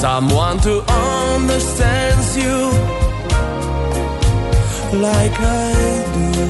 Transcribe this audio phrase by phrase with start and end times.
[0.00, 2.56] Someone to understand you
[4.98, 6.46] like I do.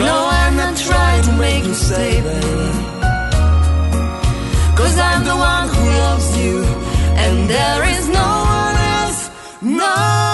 [0.00, 2.70] No, I'm not trying to make you stay, baby.
[4.76, 6.64] Cause I'm the one who loves you,
[7.14, 8.28] and there is no
[8.58, 9.30] one else.
[9.62, 10.33] No.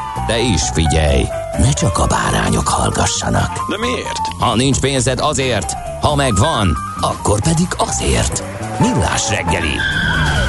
[0.27, 1.23] De is figyelj,
[1.57, 3.69] ne csak a bárányok hallgassanak.
[3.69, 4.19] De miért?
[4.39, 8.43] Ha nincs pénzed azért, ha megvan, akkor pedig azért.
[8.79, 9.75] Millás reggeli.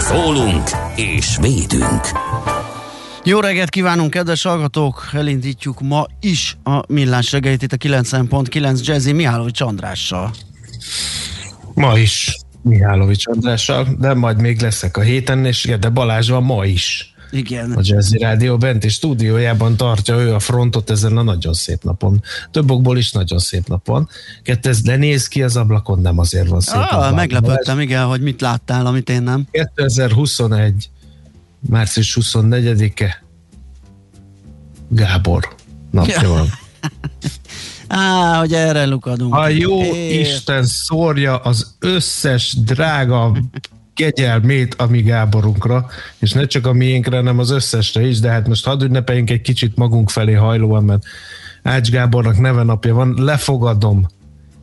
[0.01, 2.09] Szólunk és védünk.
[3.25, 5.09] Jó reggelt kívánunk, kedves hallgatók!
[5.13, 10.31] Elindítjuk ma is a Millás reggelit itt a 90.9 Jazzy Mihálovics Andrással.
[11.75, 16.65] Ma is Mihálovics Andrással, de majd még leszek a héten, és de Balázs van ma
[16.65, 17.12] is.
[17.33, 17.73] Igen.
[17.73, 22.23] A Jazzy Rádió benti stúdiójában tartja ő a frontot ezen a nagyon szép napon.
[22.51, 24.09] Több okból is nagyon szép napon.
[24.43, 26.75] Kettez, de néz ki az ablakon, nem azért van szép.
[26.75, 29.47] Ah, meglepődtem, igen, hogy mit láttál, amit én nem.
[29.51, 30.91] 2021.
[31.69, 33.23] március 24-e
[34.89, 35.55] Gábor
[35.91, 36.29] napja Ja.
[36.29, 36.49] van.
[37.89, 39.35] Á, hogy erre lukadunk.
[39.35, 43.37] A jó Isten szórja az összes drága
[43.95, 45.87] kegyelmét a mi Gáborunkra,
[46.19, 49.41] és ne csak a miénkre, hanem az összesre is, de hát most hadd ünnepeljünk egy
[49.41, 51.03] kicsit magunk felé hajlóan, mert
[51.63, 54.07] Ács Gábornak neve napja van, lefogadom,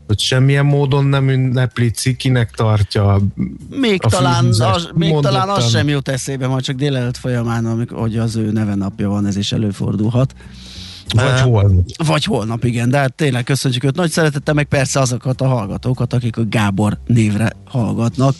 [0.07, 3.19] hogy semmilyen módon nem ünnepli, cikinek tartja.
[3.69, 5.69] Még, a talán, az, még talán az mondottan.
[5.69, 9.37] sem jut eszébe, majd csak délelőtt folyamán, amikor, hogy az ő neve napja van, ez
[9.37, 10.33] is előfordulhat.
[11.15, 11.85] Vagy holnap.
[12.05, 16.13] Vagy holnap, igen, de hát tényleg köszönjük őt nagy szeretettel, meg persze azokat a hallgatókat,
[16.13, 18.35] akik a Gábor névre hallgatnak.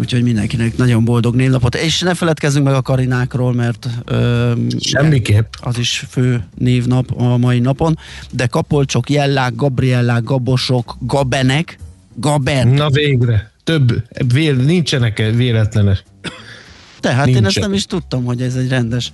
[0.00, 1.74] Úgyhogy mindenkinek nagyon boldog névnapot.
[1.74, 5.52] És ne feledkezzünk meg a Karinákról, mert ö, Semmiképp.
[5.60, 7.98] az is fő névnap a mai napon.
[8.30, 11.78] De Kapolcsok, Jellák, Gabriellák, Gabosok, Gabenek,
[12.14, 12.68] Gaben.
[12.68, 13.50] Na végre.
[13.64, 14.02] Több,
[14.32, 16.02] vél, nincsenek véletlenek.
[17.00, 17.62] Tehát én ezt nincsen.
[17.62, 19.12] nem is tudtam, hogy ez egy rendes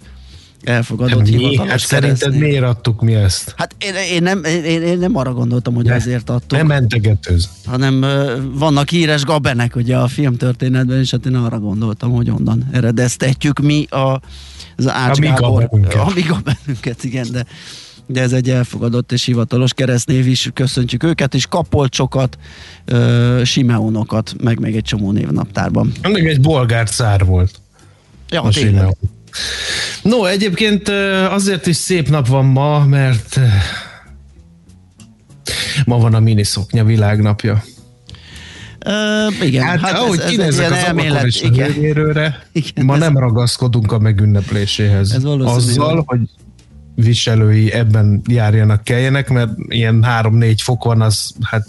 [0.65, 1.29] elfogadott mi?
[1.31, 3.55] hivatalos Hát szerinted miért adtuk mi ezt?
[3.57, 5.93] Hát én, én, nem, én, én nem arra gondoltam, hogy Ne.
[5.95, 7.49] ezért adtuk, Nem mentegetőz.
[7.67, 8.05] hanem
[8.53, 13.87] vannak híres gabenek ugye a filmtörténetben, és hát én arra gondoltam, hogy onnan eredeztetjük mi
[13.91, 14.21] a,
[14.77, 15.95] az Ács A mi Gábor- gabenünket.
[16.01, 17.45] A mi gabenünket, igen, de
[18.07, 22.39] de ez egy elfogadott és hivatalos keresztnév is, köszöntjük őket, és kapolcsokat,
[22.85, 25.93] ö, Simeonokat, meg még egy csomó névnaptárban.
[26.03, 27.61] Még egy bolgár cár volt.
[28.29, 28.73] Ja, a tényleg.
[28.73, 28.95] Simeon.
[30.03, 30.89] No, egyébként
[31.31, 33.41] azért is szép nap van ma, mert
[35.85, 37.65] ma van a miniszoknya világnapja.
[38.87, 41.73] Ö, igen, Hát, hát ahogy ez, ez kinézek ilyen az elmélet, a igen.
[41.73, 45.11] hőmérőre, Igen, ma ez- nem ragaszkodunk a megünnepléséhez.
[45.11, 46.21] Ez Azzal, hogy- hogy
[46.95, 51.67] viselői ebben járjanak, keljenek, mert ilyen 3-4 fok van, az hát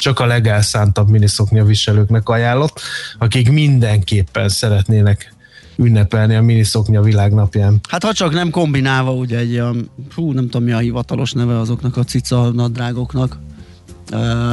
[0.00, 2.80] csak a legelszántabb miniszoknya viselőknek ajánlott,
[3.18, 5.34] akik mindenképpen szeretnének
[5.80, 7.80] ünnepelni a miniszoknya világnapján.
[7.88, 11.58] Hát ha csak nem kombinálva ugye egy olyan, hú, nem tudom mi a hivatalos neve
[11.58, 13.38] azoknak a cica nadrágoknak,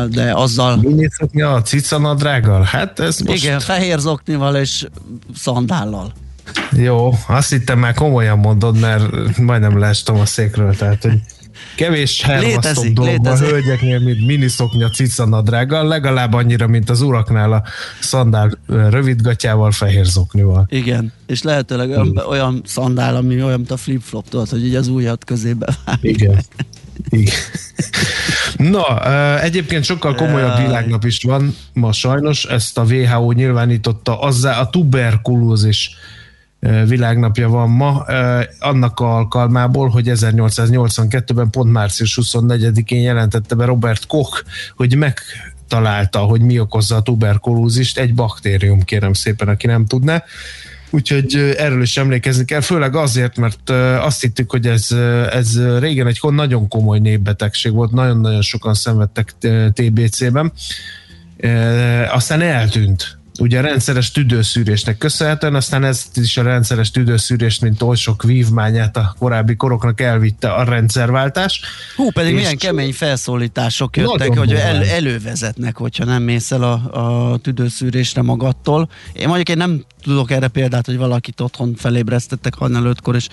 [0.10, 2.62] de azzal, Miniszoknya a cicanadrággal?
[2.62, 3.44] Hát ez most...
[3.44, 4.88] igen, fehér zoknival és
[5.36, 6.12] szandállal.
[6.72, 11.22] Jó, azt hittem már komolyan mondod, mert majdnem leestem a székről, tehát hogy
[11.76, 13.50] kevés hervasztóbb Létezik, dolog van a létezik.
[13.50, 17.64] hölgyeknél, mint miniszoknya cicanadrággal, legalább annyira, mint az uraknál a
[18.00, 20.66] szandál rövidgatjával, fehér zoknival.
[20.70, 24.88] Igen, és lehetőleg olyan, olyan szandál, ami olyan, mint a flip-flop, tudod, hogy így az
[24.88, 25.98] ujjat közébe vág.
[26.02, 26.46] Igen.
[27.10, 27.36] Igen.
[28.58, 29.12] Na,
[29.42, 35.92] egyébként sokkal komolyabb világnap is van ma sajnos, ezt a WHO nyilvánította, azzá a tuberkulózis
[36.88, 38.06] világnapja van ma,
[38.60, 44.44] annak alkalmából, hogy 1882-ben pont március 24-én jelentette be Robert Koch,
[44.76, 50.24] hogy megtalálta, hogy mi okozza a tuberkulózist, egy baktérium, kérem szépen, aki nem tudná.
[50.90, 53.70] Úgyhogy erről is emlékezni kell, főleg azért, mert
[54.00, 54.92] azt hittük, hogy ez,
[55.32, 59.34] ez régen egy nagyon komoly népbetegség volt, nagyon-nagyon sokan szenvedtek
[59.74, 60.52] TBC-ben,
[62.12, 63.17] aztán eltűnt.
[63.40, 68.98] Ugye a rendszeres tüdőszűrésnek köszönhetően, aztán ezt is a rendszeres tüdőszűrést, mint oly sok vívmányát
[68.98, 71.62] a korábbi koroknak elvitte a rendszerváltás.
[71.96, 76.74] Hú, pedig És- milyen kemény felszólítások jöttek, hogy el, elővezetnek, hogyha nem mész el a,
[77.32, 78.90] a tüdőszűrésre magadtól.
[79.14, 83.28] Én mondjuk én nem tudok erre példát, hogy valakit otthon felébresztettek hajnal ötkor, és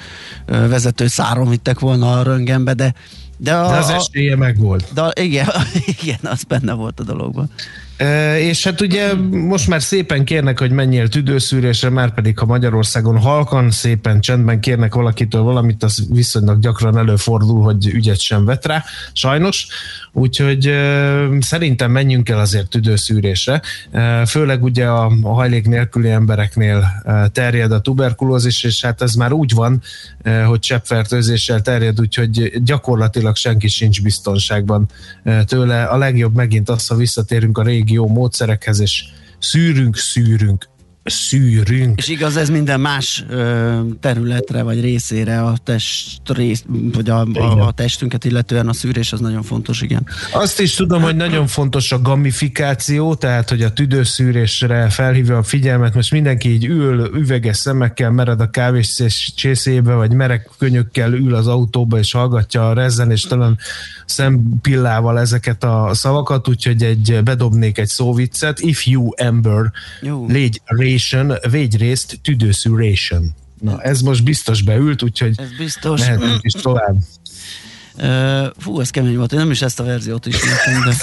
[0.47, 2.95] vezető száron vittek volna a röngenbe, de
[3.37, 4.93] de, a, De az esélye megvolt.
[4.95, 5.49] de igen,
[6.01, 7.51] igen, az benne volt a dologban.
[8.39, 13.71] És hát ugye most már szépen kérnek, hogy menjél tüdőszűrésre, már pedig ha Magyarországon halkan,
[13.71, 19.67] szépen csendben kérnek valakitől valamit, az viszonylag gyakran előfordul, hogy ügyet sem vet rá, sajnos.
[20.13, 20.75] Úgyhogy
[21.41, 23.63] szerintem menjünk el azért tüdőszűrésre.
[24.27, 27.03] Főleg ugye a, a hajlék nélküli embereknél
[27.33, 29.83] terjed a tuberkulózis, és hát ez már úgy van,
[30.47, 34.89] hogy cseppfertőzéssel terjed, úgyhogy gyakorlatilag senki sincs biztonságban
[35.45, 35.85] tőle.
[35.85, 39.05] A legjobb megint az, ha visszatérünk a régi jó módszerekhez, és
[39.39, 40.69] szűrünk, szűrünk,
[41.05, 41.99] szűrünk.
[41.99, 47.67] És igaz, ez minden más ö, területre vagy részére a test rész, vagy a, a,
[47.67, 50.07] a testünket illetően a szűrés az nagyon fontos, igen.
[50.33, 55.95] Azt is tudom, hogy nagyon fontos a gamifikáció, tehát hogy a tüdőszűrésre felhívja a figyelmet,
[55.95, 59.03] most mindenki így ül, üveges szemekkel mered a kávés
[59.37, 63.59] csészébe, vagy merek könyökkel ül az autóba, és hallgatja a rezzen, és talán
[64.07, 68.61] szempillával ezeket a szavakat, úgyhogy egy, bedobnék egy szóviccet.
[68.61, 70.27] If you ember, Jó.
[70.29, 70.61] légy
[70.95, 73.35] ration, végy részt, tüdőszűration.
[73.61, 76.01] Na, ez most biztos beült, úgyhogy Ez biztos.
[76.01, 76.97] mehetünk is tovább.
[77.97, 79.33] Ö, fú, ez kemény volt.
[79.33, 80.95] Én nem is ezt a verziót ismertem, de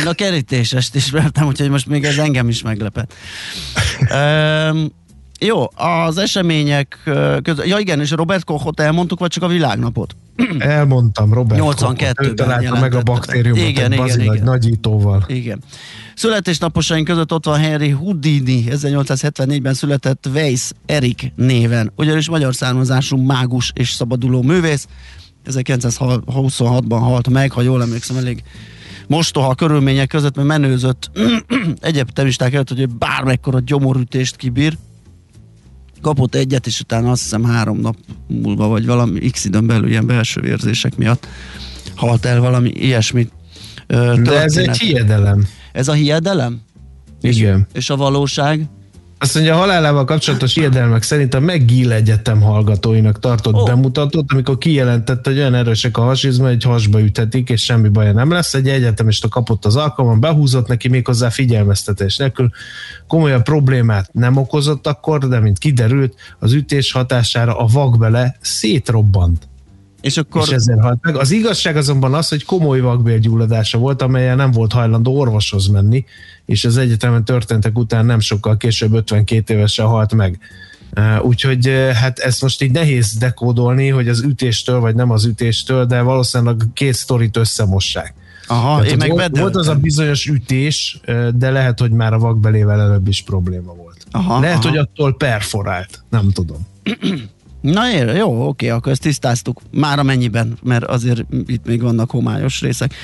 [0.00, 3.14] én a kerítésest ismertem, úgyhogy most még ez engem is meglepett.
[4.10, 4.84] Ö,
[5.40, 6.98] jó, az események
[7.42, 10.16] között, ja igen, és Robert Kochot elmondtuk, vagy csak a világnapot?
[10.58, 14.44] Elmondtam, Robert 82-ben Koch, ő találta meg a baktériumot Igen, egy igen, igen.
[14.44, 15.24] nagyítóval.
[15.26, 15.62] Igen.
[16.18, 23.72] Születésnaposaink között ott van Henry Houdini, 1874-ben született Weiss Erik néven, ugyanis magyar származású mágus
[23.74, 24.86] és szabaduló művész.
[25.46, 28.42] 1926-ban halt meg, ha jól emlékszem, elég
[29.06, 31.10] mostoha körülmények között, mert menőzött
[31.80, 34.76] egyetemisták előtt, hogy bármekkora gyomorütést kibír.
[36.00, 37.96] Kapott egyet, és utána azt hiszem három nap
[38.26, 41.26] múlva, vagy valami x időn belül ilyen belső érzések miatt
[41.94, 43.32] halt el valami ilyesmit.
[43.86, 45.46] ö, De ez egy hiedelem.
[45.72, 46.60] Ez a hiedelem?
[47.20, 47.66] Igen.
[47.72, 48.68] És a valóság?
[49.20, 53.66] Azt mondja, a halálával kapcsolatos hiedelmek szerint a McGill Egyetem hallgatóinak tartott oh.
[53.66, 58.30] bemutatót, amikor kijelentette, hogy olyan erősek a hasizma, hogy hasba üthetik, és semmi baja nem
[58.30, 58.54] lesz.
[58.54, 62.50] Egy egyetemista kapott az alkalmon, behúzott neki méghozzá figyelmeztetés nélkül.
[63.06, 69.48] Komolyabb problémát nem okozott akkor, de mint kiderült, az ütés hatására a vakbele szétrobbant.
[70.00, 70.42] És akkor...
[70.42, 71.16] És ezért halt meg.
[71.16, 76.04] Az igazság azonban az, hogy komoly vakbélgyulladása volt, amelyen nem volt hajlandó orvoshoz menni,
[76.46, 80.38] és az egyetemen történtek után nem sokkal később 52 évesen halt meg.
[81.22, 86.00] Úgyhogy hát ezt most így nehéz dekódolni, hogy az ütéstől, vagy nem az ütéstől, de
[86.00, 88.14] valószínűleg két sztorit összemossák.
[88.46, 91.00] Aha, hát, én meg volt, volt az a bizonyos ütés,
[91.34, 94.06] de lehet, hogy már a vakbelével előbb is probléma volt.
[94.10, 94.68] Aha, lehet, aha.
[94.68, 96.66] hogy attól perforált, nem tudom.
[97.72, 99.60] Na ér, jó, oké, akkor ezt tisztáztuk.
[99.70, 102.94] Már amennyiben, mert azért itt még vannak homályos részek.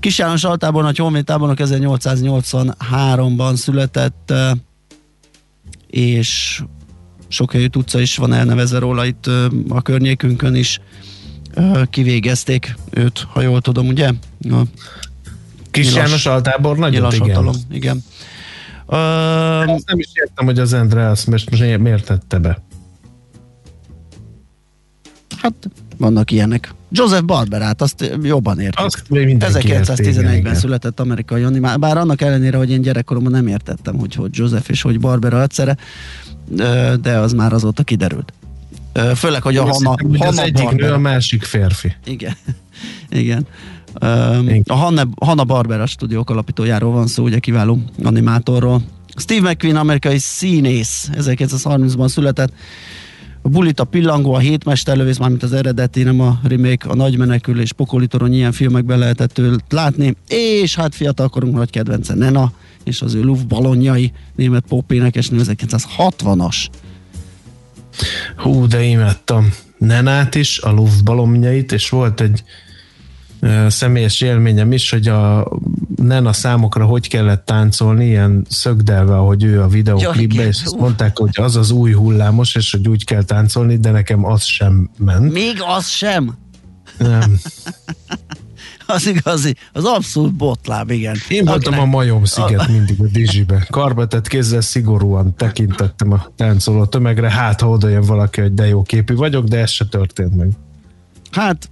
[0.00, 4.32] Kis János Altában, a Honvédtábornok 1883-ban született,
[5.90, 6.62] és
[7.28, 9.26] sok helyütt utca is van elnevezve róla itt
[9.68, 10.80] a környékünkön is.
[11.90, 14.12] Kivégezték őt, ha jól tudom, ugye?
[14.50, 14.62] A
[15.70, 17.54] Kis nyilas, János Altábor nagyon igen.
[17.70, 18.04] igen.
[18.86, 18.98] Uh,
[19.70, 22.62] azt nem is értem, hogy az Endre azt most miért tette be.
[25.36, 25.54] Hát
[25.96, 26.74] vannak ilyenek.
[26.90, 28.86] Joseph Barberát, azt jobban értjük.
[28.86, 34.30] Azt 1911-ben született amerikai Jani, bár annak ellenére, hogy én gyerekkoromban nem értettem, hogy hogy
[34.32, 35.76] Joseph és hogy Barbera egyszerre,
[37.00, 38.32] de az már azóta kiderült.
[39.14, 40.88] Főleg, hogy a Hanna, Hanna az egyik Barbera.
[40.88, 41.92] nő, a másik férfi.
[42.04, 42.36] Igen.
[43.10, 43.46] Igen.
[44.64, 48.82] A Hanna, Hanna Barbera stúdiók alapítójáról van szó, ugye kiváló animátorról.
[49.16, 52.52] Steve McQueen, amerikai színész, 1930-ban született,
[53.46, 57.72] a bulit, a pillangó, a hétmesterlövész, mármint az eredeti, nem a remake, a nagy menekülés,
[57.72, 62.52] Pokolitoron ilyen filmekben lehetett látni, és hát fiatalkorunk nagy kedvence Nena,
[62.84, 66.66] és az ő Luft balonjai, német pop énekesnő 1960-as.
[68.36, 72.42] Hú, de imádtam Nenát is, a Luft balonjait, és volt egy
[73.68, 75.48] személyes élményem is, hogy a
[75.96, 81.30] Nena számokra hogy kellett táncolni, ilyen szögdelve, ahogy ő a videoklipbe, és azt mondták, hogy
[81.32, 85.32] az az új hullámos, és hogy úgy kell táncolni, de nekem az sem ment.
[85.32, 86.34] Még az sem?
[86.98, 87.38] Nem.
[88.86, 91.16] az igazi, az abszolút botláb, igen.
[91.28, 91.80] Én voltam Akinek...
[91.80, 93.66] a majom sziget mindig a Dizsibe.
[93.70, 98.82] Karbetett kézzel szigorúan tekintettem a táncoló tömegre, hát ha oda jön valaki, hogy de jó
[98.82, 100.48] képű vagyok, de ez se történt meg.
[101.30, 101.70] Hát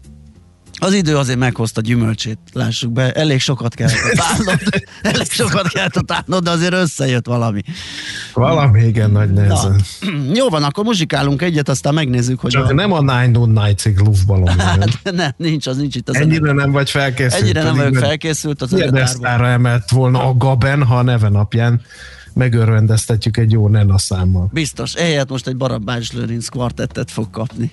[0.79, 3.13] az idő azért meghozta gyümölcsét, lássuk be.
[3.13, 4.61] Elég sokat kellett tálnod,
[5.13, 7.63] elég sokat kellett tálnod, de azért összejött valami.
[8.35, 9.81] Valami, igen, nagy nehezen.
[10.39, 12.51] Jó van, akkor muzsikálunk egyet, aztán megnézzük, hogy...
[12.51, 12.75] Csak a...
[12.75, 14.49] nem a Nine Noon Nights-ig luftballon.
[14.65, 16.09] Hát, nem, nincs, az nincs itt.
[16.09, 17.43] Az Ennyire nem vagy felkészült.
[17.43, 18.63] Ennyire nem vagyok felkészült.
[18.63, 21.81] Az Érdesztára emelt volna a Gaben, ha a neve napján
[22.35, 24.49] megörvendeztetjük egy jó Nena számmal.
[24.53, 27.73] Biztos, ehelyett most egy Barabás Lőrinc kvartettet fog kapni.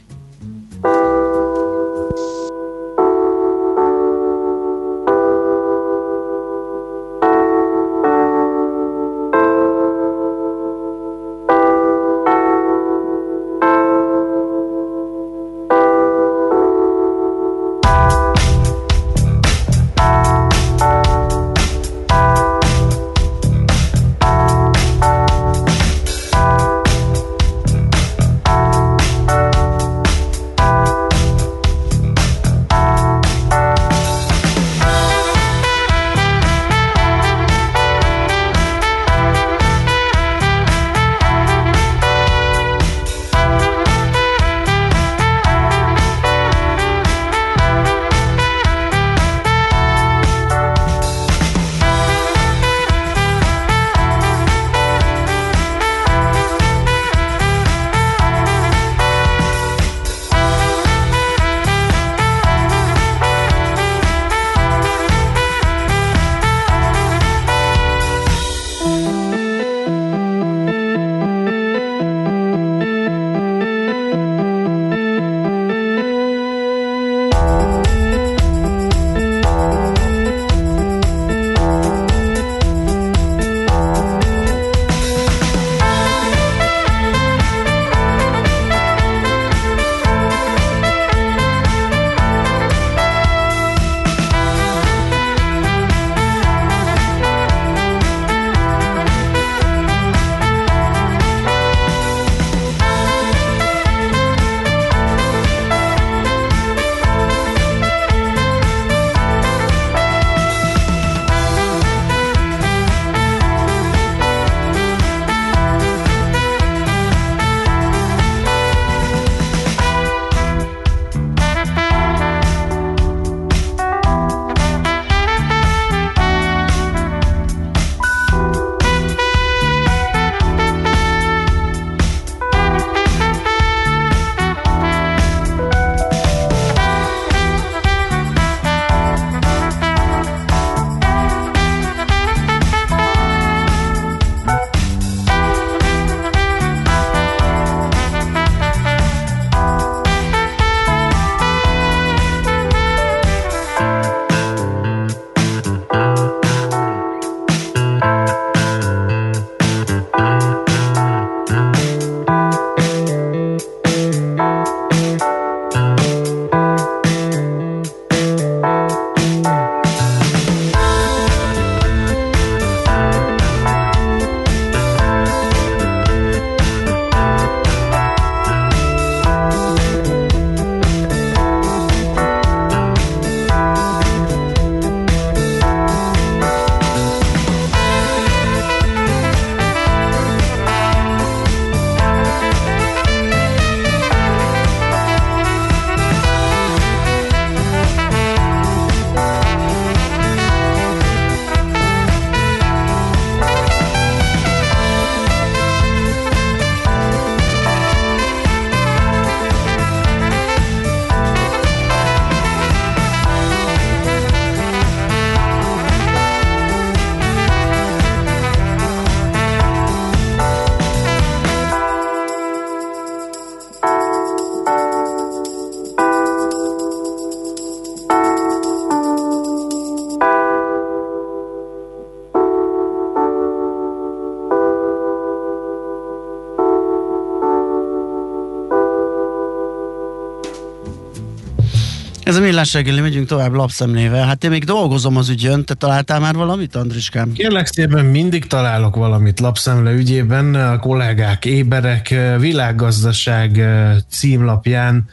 [242.61, 244.25] Millás reggeli, megyünk tovább lapszemlével.
[244.25, 247.33] Hát én még dolgozom az ügyön, te találtál már valamit, Andriskám?
[247.33, 250.55] Kérlek szépen mindig találok valamit lapszemle ügyében.
[250.55, 253.61] A kollégák éberek, világgazdaság
[254.09, 255.09] címlapján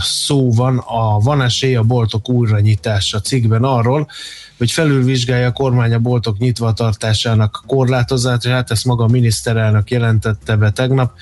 [0.00, 4.08] szó van a Van esély a boltok újranyitása cikkben arról,
[4.60, 10.70] hogy felülvizsgálja a kormány a boltok nyitva tartásának korlátozását, ezt maga a miniszterelnök jelentette be
[10.70, 11.12] tegnap.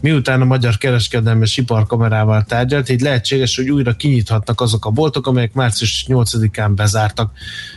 [0.00, 5.26] Miután a Magyar Kereskedelmi és Iparkamerával tárgyalt, így lehetséges, hogy újra kinyithatnak azok a boltok,
[5.26, 7.32] amelyek március 8-án bezártak.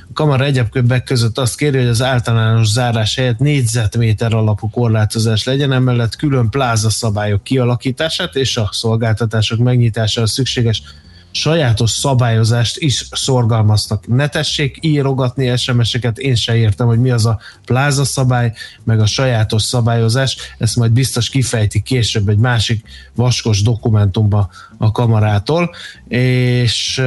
[0.09, 5.71] A kamara egyéb között azt kéri, hogy az általános zárás helyett négyzetméter alapú korlátozás legyen,
[5.71, 10.83] emellett külön pláza szabályok kialakítását és a szolgáltatások megnyitására szükséges
[11.35, 14.07] sajátos szabályozást is szorgalmaztak.
[14.07, 19.05] Ne tessék írogatni SMS-eket, én se értem, hogy mi az a pláza szabály, meg a
[19.05, 25.75] sajátos szabályozás, ezt majd biztos kifejti később egy másik vaskos dokumentumba a kamarától,
[26.07, 27.01] és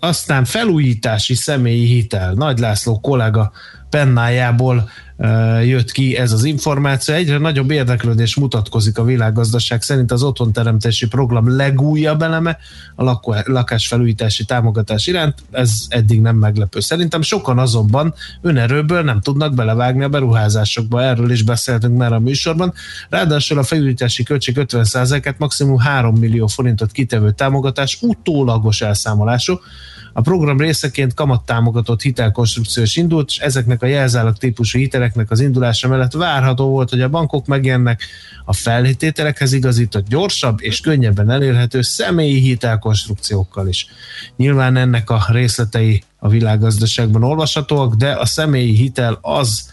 [0.00, 2.32] aztán felújítási személyi hitel.
[2.32, 3.52] Nagy László kollega
[3.90, 4.88] pennájából
[5.62, 7.14] jött ki ez az információ.
[7.14, 12.58] Egyre nagyobb érdeklődés mutatkozik a világgazdaság szerint az otthonteremtési program legújabb eleme
[12.94, 15.34] a lakásfelújítási támogatás iránt.
[15.50, 16.80] Ez eddig nem meglepő.
[16.80, 21.02] Szerintem sokan azonban önerőből nem tudnak belevágni a beruházásokba.
[21.02, 22.72] Erről is beszéltünk már a műsorban.
[23.08, 29.60] Ráadásul a felújítási költség 50%-et maximum 3 millió forintot kitevő támogatás utólagos elszámolású
[30.16, 35.88] a program részeként kamattámogatott hitelkonstrukció is indult, és ezeknek a jelzálog típusú hiteleknek az indulása
[35.88, 38.02] mellett várható volt, hogy a bankok megjelennek
[38.44, 43.86] a feltételekhez igazított gyorsabb és könnyebben elérhető személyi hitelkonstrukciókkal is.
[44.36, 49.72] Nyilván ennek a részletei a világgazdaságban olvashatóak, de a személyi hitel az,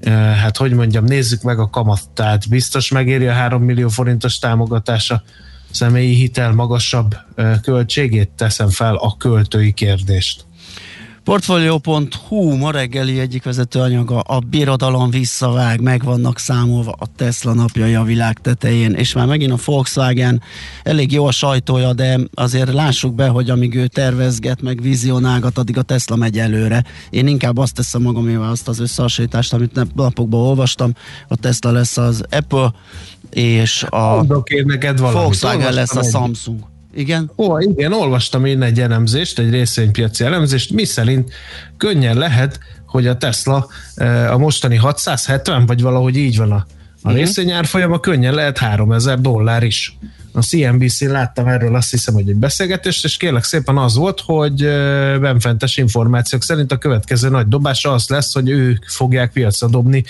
[0.00, 2.48] eh, hát hogy mondjam, nézzük meg a kamattát.
[2.48, 5.22] Biztos megéri a 3 millió forintos támogatása
[5.70, 7.16] személyi hitel magasabb
[7.62, 10.44] költségét teszem fel a költői kérdést.
[11.24, 17.94] Portfolio.hu ma reggeli egyik vezető anyaga a birodalom visszavág, meg vannak számolva a Tesla napjai
[17.94, 20.42] a világ tetején, és már megint a Volkswagen
[20.82, 25.78] elég jó a sajtója, de azért lássuk be, hogy amíg ő tervezget, meg vizionálgat, addig
[25.78, 26.84] a Tesla megy előre.
[27.10, 30.92] Én inkább azt teszem magamével azt az összehasonlítást, amit napokban olvastam,
[31.28, 32.72] a Tesla lesz az Apple,
[33.30, 34.24] és a
[34.96, 36.58] Volkswagen lesz a Samsung.
[36.94, 37.30] Igen?
[37.36, 41.32] Ó, igen, olvastam én egy elemzést, egy részvénypiaci elemzést, mi szerint
[41.76, 43.66] könnyen lehet, hogy a Tesla
[44.30, 46.66] a mostani 670, vagy valahogy így van a,
[47.02, 49.98] a részvényárfolyama, könnyen lehet 3000 dollár is.
[50.32, 54.62] A CNBC-n láttam erről azt hiszem, hogy egy beszélgetést, és kérlek szépen az volt, hogy
[55.20, 60.04] benfentes információk szerint a következő nagy dobása az lesz, hogy ők fogják piacra dobni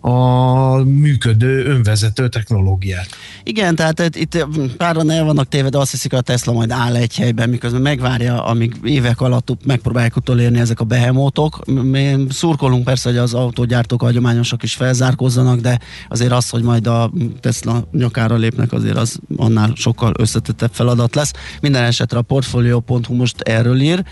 [0.00, 3.08] a működő önvezető technológiát.
[3.44, 7.48] Igen, tehát itt páran el vannak téve, azt hiszik, a Tesla majd áll egy helyben,
[7.48, 11.64] miközben megvárja, amíg évek alatt megpróbálják utolérni ezek a behemótok.
[11.66, 17.12] Mi szurkolunk persze, hogy az autógyártók hagyományosak is felzárkozzanak, de azért az, hogy majd a
[17.40, 21.32] Tesla nyakára lépnek, azért az annál sokkal összetettebb feladat lesz.
[21.60, 24.04] Minden esetre a Portfolio.hu most erről ír.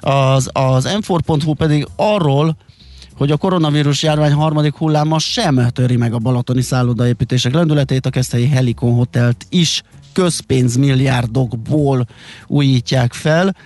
[0.00, 2.56] Az, az m pedig arról,
[3.16, 8.48] hogy a koronavírus járvány harmadik hulláma sem töri meg a balatoni szállodaépítések lendületét, a Keszthelyi
[8.48, 12.06] Helikon Hotelt is közpénzmilliárdokból
[12.46, 13.56] újítják fel.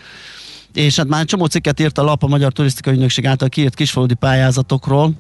[0.75, 4.15] És hát már csomó cikket írt a lap a Magyar Turisztikai Ügynökség által kiírt kisfaludi
[4.15, 5.13] pályázatokról,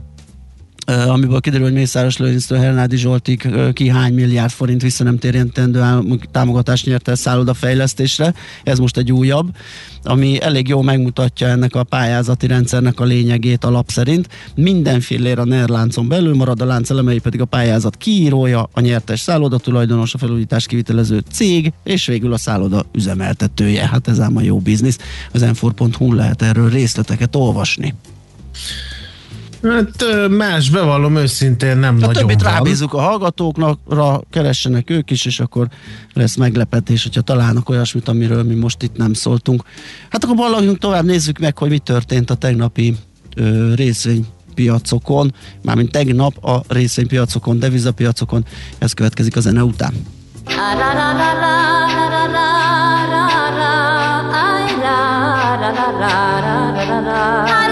[0.86, 5.84] amiből kiderül, hogy Mészáros Lőrinctől Hernádi Zsoltik ki hány milliárd forint vissza nem térjentendő
[6.30, 8.34] támogatást nyert el szállodafejlesztésre.
[8.64, 9.56] Ez most egy újabb,
[10.02, 14.28] ami elég jól megmutatja ennek a pályázati rendszernek a lényegét a lap szerint.
[14.54, 15.70] Minden fillér a NER
[16.08, 20.66] belül marad, a lánc elemei pedig a pályázat kiírója, a nyertes szálloda tulajdonos, a felújítás
[20.66, 23.88] kivitelező cég, és végül a szálloda üzemeltetője.
[23.88, 24.98] Hát ez ám a jó biznisz.
[25.32, 27.94] Az enfor.hu lehet erről részleteket olvasni.
[29.62, 32.52] Hát más, bevallom őszintén nem a nagyon többit van.
[32.52, 33.78] rábízunk a hallgatóknak,
[34.30, 35.68] keressenek ők is, és akkor
[36.12, 39.62] lesz meglepetés, hogyha találnak olyasmit, amiről mi most itt nem szóltunk.
[40.10, 42.96] Hát akkor valahogy tovább, nézzük meg, hogy mi történt a tegnapi
[43.36, 48.44] ö, részvénypiacokon, mármint tegnap a részvénypiacokon, devizapiacokon,
[48.78, 49.92] ez következik a zene után.
[57.06, 57.65] la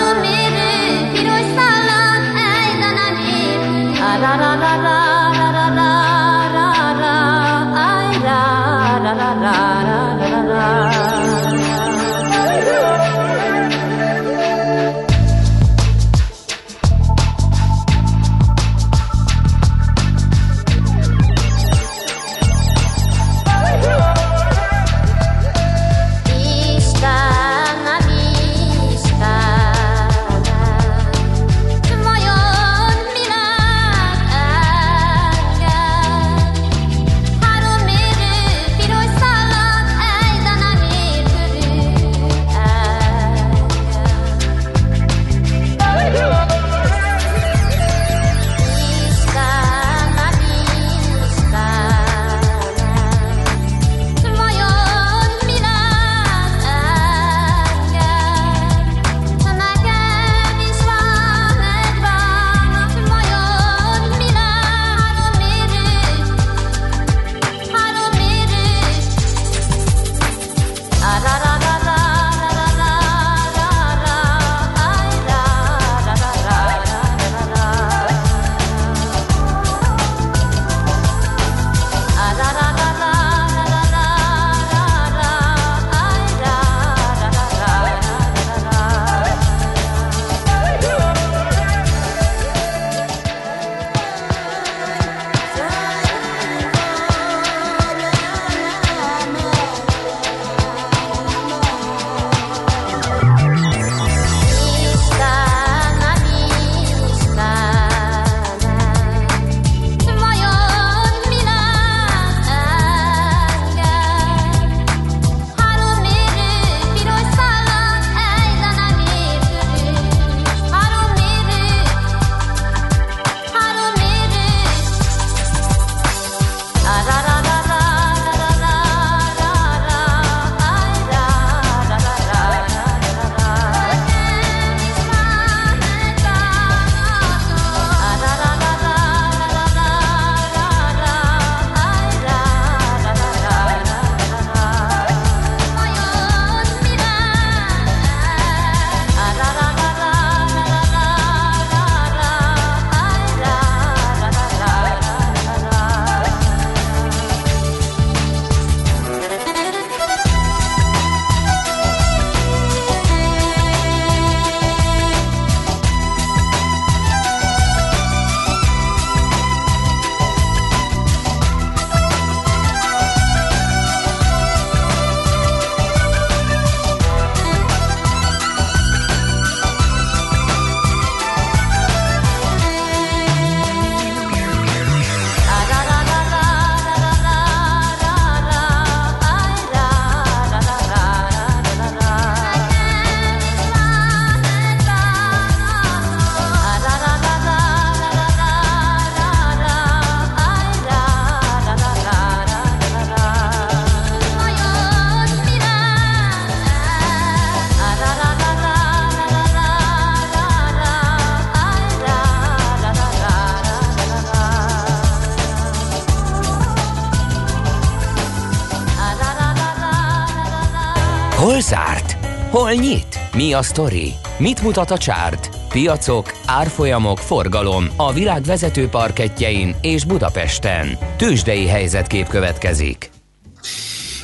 [222.75, 223.19] nyit?
[223.33, 224.13] Mi a sztori?
[224.39, 225.49] Mit mutat a csárt?
[225.69, 230.99] Piacok, árfolyamok, forgalom a világ vezető parketjein és Budapesten.
[231.17, 233.11] Tősdei helyzetkép következik.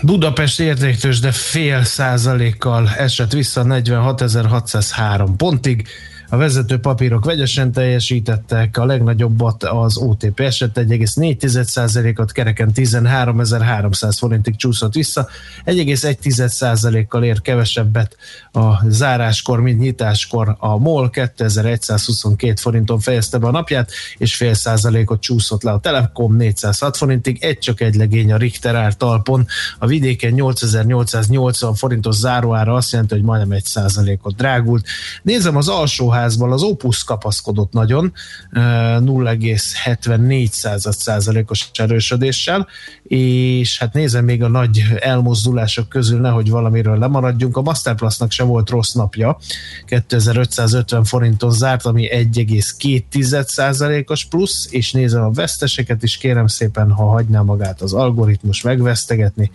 [0.03, 5.87] Budapest értéktős, de fél százalékkal esett vissza 46.603 pontig.
[6.33, 14.95] A vezető papírok vegyesen teljesítettek, a legnagyobbat az OTP eset 1,4%-ot, kereken 13.300 forintig csúszott
[14.95, 15.29] vissza,
[15.65, 18.17] 1,1%-kal ér kevesebbet
[18.53, 25.21] a záráskor, mint nyitáskor a MOL 2122 forinton fejezte be a napját, és fél százalékot
[25.21, 29.47] csúszott le a Telekom 406 forintig, egy csak egy legény a Richter ár talpon,
[29.79, 34.87] a vidéken 8880 forintos záróára azt jelenti, hogy majdnem egy százalékot drágult.
[35.23, 38.13] Nézem az alsó házban az Opus kapaszkodott nagyon,
[38.53, 42.67] 0,74 százalékos erősödéssel,
[43.03, 47.57] és hát nézem még a nagy elmozdulások közül, nehogy valamiről lemaradjunk.
[47.57, 49.39] A Masterplusnak sem volt rossz napja,
[49.87, 57.05] 2550 forinton zárt, ami 1,2 százalékos plusz, és nézem a veszteseket is, kérem szépen, ha
[57.05, 59.51] hagyná magát az algoritmus megvesztegetni.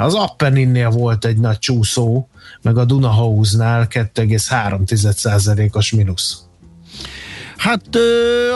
[0.00, 2.28] Az Appeninnél volt egy nagy csúszó,
[2.62, 6.44] meg a Dunahouse-nál 2,3%-os mínusz.
[7.56, 7.98] Hát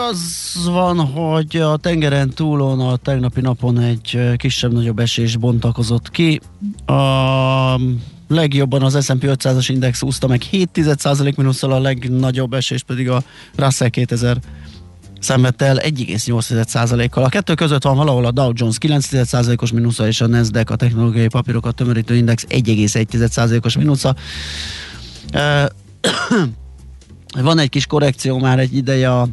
[0.09, 6.41] az van, hogy a tengeren túlon a tegnapi napon egy kisebb-nagyobb esés bontakozott ki.
[6.85, 7.79] A
[8.27, 13.23] legjobban az S&P 500-as index úszta meg 7 mínusszal, a legnagyobb esés pedig a
[13.55, 14.37] Russell 2000
[15.19, 17.23] szenvedte el 1,8%-kal.
[17.23, 21.27] A kettő között van valahol a Dow Jones 9%-os mínusza és a Nasdaq a technológiai
[21.27, 24.15] papírokat tömörítő index 1,1%-os mínusza.
[27.41, 29.27] Van egy kis korrekció már egy ideje a,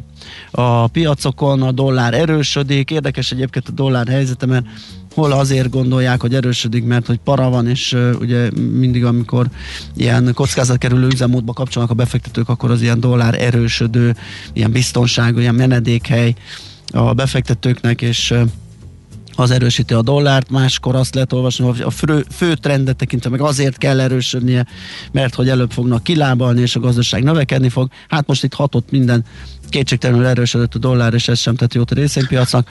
[0.51, 2.91] a piacokon, a dollár erősödik.
[2.91, 4.65] Érdekes egyébként a dollár helyzete, mert
[5.13, 9.47] hol azért gondolják, hogy erősödik, mert hogy para van, és uh, ugye mindig, amikor
[9.95, 10.35] ilyen
[10.77, 14.15] kerülő üzemmódba kapcsolnak a befektetők, akkor az ilyen dollár erősödő,
[14.53, 16.35] ilyen biztonság, ilyen menedékhely
[16.91, 18.41] a befektetőknek, és uh,
[19.35, 23.41] az erősíti a dollárt, máskor azt lehet olvasni, hogy a fő, fő trendet tekintve meg
[23.41, 24.65] azért kell erősödnie,
[25.11, 27.89] mert hogy előbb fognak kilábalni, és a gazdaság növekedni fog.
[28.07, 29.25] Hát most itt hatott minden,
[29.69, 32.69] kétségtelenül erősödött a dollár, és ez sem tett jót a részvénypiacnak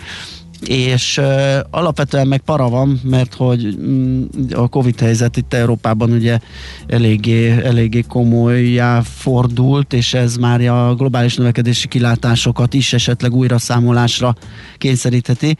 [0.66, 4.22] és uh, alapvetően meg para van, mert hogy mm,
[4.54, 6.38] a Covid helyzet itt Európában ugye
[6.86, 14.34] eléggé, eléggé komolyá fordult, és ez már a globális növekedési kilátásokat is esetleg újra számolásra
[14.78, 15.56] kényszerítheti.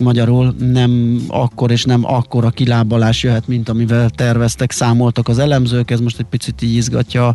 [0.00, 5.90] Magyarul nem akkor és nem akkor a kilábalás jöhet, mint amivel terveztek, számoltak az elemzők,
[5.90, 7.34] ez most egy picit így izgatja a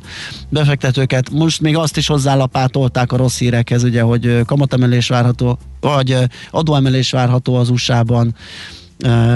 [0.49, 1.29] befektetőket.
[1.29, 6.17] Most még azt is hozzálapátolták a rossz hírekhez, ugye, hogy kamatemelés várható vagy
[6.51, 8.35] adóemelés várható az USA-ban,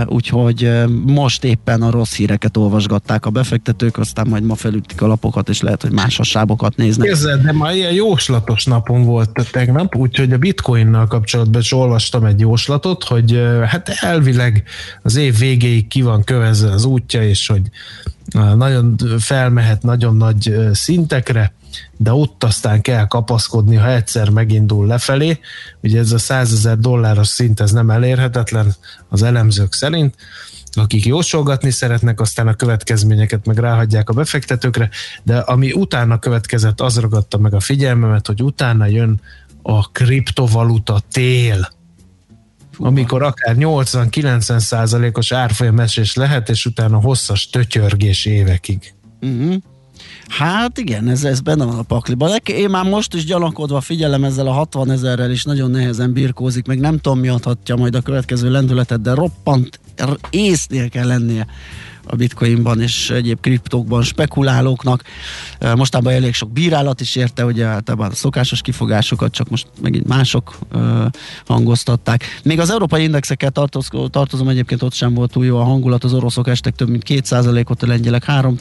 [0.05, 0.71] úgyhogy
[1.05, 5.62] most éppen a rossz híreket olvasgatták a befektetők, aztán majd ma felütik a lapokat, és
[5.62, 7.08] lehet, hogy más hasábokat néznek.
[7.08, 12.39] Kézzel, de ma ilyen jóslatos napon volt tegnap, úgyhogy a bitcoinnal kapcsolatban is olvastam egy
[12.39, 14.63] jóslatot, hogy hát elvileg
[15.01, 17.62] az év végéig ki van kövezve az útja, és hogy
[18.55, 21.53] nagyon felmehet nagyon nagy szintekre,
[21.97, 25.39] de ott aztán kell kapaszkodni, ha egyszer megindul lefelé.
[25.81, 28.75] Ugye ez a 100 ezer dolláros szint, ez nem elérhetetlen
[29.09, 30.15] az elemzők szerint,
[30.73, 34.89] akik jósolgatni szeretnek, aztán a következményeket meg ráhagyják a befektetőkre,
[35.23, 39.21] de ami utána következett, az ragadta meg a figyelmemet, hogy utána jön
[39.61, 41.73] a kriptovaluta tél
[42.77, 48.93] amikor akár 80-90 százalékos árfolyamesés lehet, és utána hosszas tötyörgés évekig.
[49.21, 49.55] Uh-huh.
[50.28, 52.32] Hát igen, ez, ez benne van a pakliban.
[52.46, 56.80] Én már most is gyanakodva figyelem ezzel a 60 ezerrel is nagyon nehezen birkózik, meg
[56.80, 59.80] nem tudom mi adhatja majd a következő lendületet, de roppant
[60.30, 61.48] észnél kell lennie
[62.06, 65.04] a bitcoinban és egyéb kriptókban spekulálóknak.
[65.76, 70.58] Mostában elég sok bírálat is érte, ugye általában a szokásos kifogásokat csak most megint mások
[71.46, 72.24] hangoztatták.
[72.44, 76.13] Még az európai indexekkel tartoz, tartozom, egyébként ott sem volt túl jó a hangulat, az
[76.13, 78.58] oroszok estek több mint 2%-ot, a lengyelek 3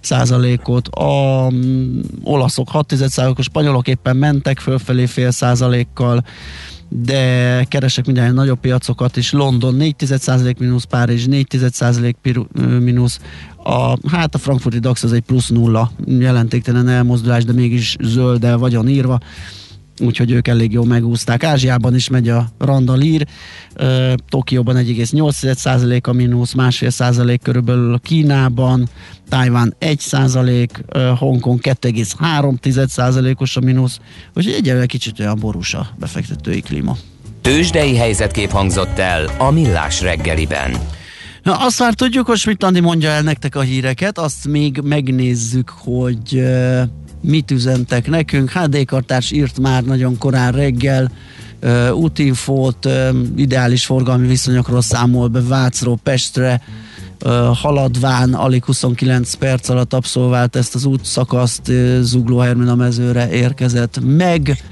[0.00, 6.24] százalékot, a um, olaszok 6 százalékos, spanyolok éppen mentek fölfelé fél százalékkal,
[6.92, 9.32] de keresek minden nagyobb piacokat is.
[9.32, 13.20] London 4,1% mínusz, Párizs 4,1% mínusz,
[13.56, 18.88] a, hát a frankfurti DAX az egy plusz nulla, jelentéktelen elmozdulás, de mégis zöld vagyon
[18.88, 19.20] írva
[20.00, 21.44] úgyhogy ők elég jól megúzták.
[21.44, 23.26] Ázsiában is megy a randalír,
[24.28, 28.88] Tokióban 1,8% a mínusz, másfél százalék körülbelül Kínában,
[29.28, 30.84] Tájván 1 százalék,
[31.18, 33.98] Hongkong 2,3 százalékos a mínusz,
[34.34, 36.96] úgyhogy egyelőre kicsit olyan borús a befektetői klíma.
[37.42, 40.76] Tőzsdei helyzetkép hangzott el a Millás reggeliben.
[41.42, 45.68] Na, azt már tudjuk, hogy mit Andi mondja el nektek a híreket, azt még megnézzük,
[45.68, 46.82] hogy uh,
[47.20, 48.50] mit üzentek nekünk.
[48.50, 51.10] HD kartárs írt már nagyon korán reggel,
[51.62, 56.62] uh, útinfót, uh, ideális forgalmi viszonyokról számol be Vácról Pestre,
[57.24, 64.00] uh, haladván alig 29 perc alatt abszolvált ezt az útszakaszt, uh, Zugló Hermina mezőre érkezett
[64.02, 64.62] meg,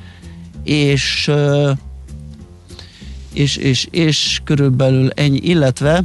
[0.65, 1.71] és uh,
[3.33, 6.03] és, és, és körülbelül ennyi, illetve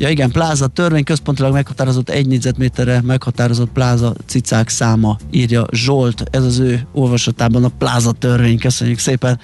[0.00, 6.44] Ja igen, pláza törvény központilag meghatározott egy négyzetméterre meghatározott pláza cicák száma, írja Zsolt, ez
[6.44, 9.40] az ő olvasatában a pláza törvény, köszönjük szépen.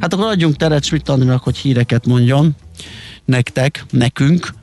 [0.00, 2.54] Hát akkor adjunk teret Schmidt Andrinak, hogy híreket mondjon
[3.24, 4.54] nektek, nekünk,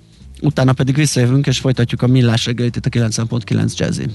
[0.41, 4.13] utána pedig visszajövünk és folytatjuk a millás reggelit itt a 90.9 Jazzin.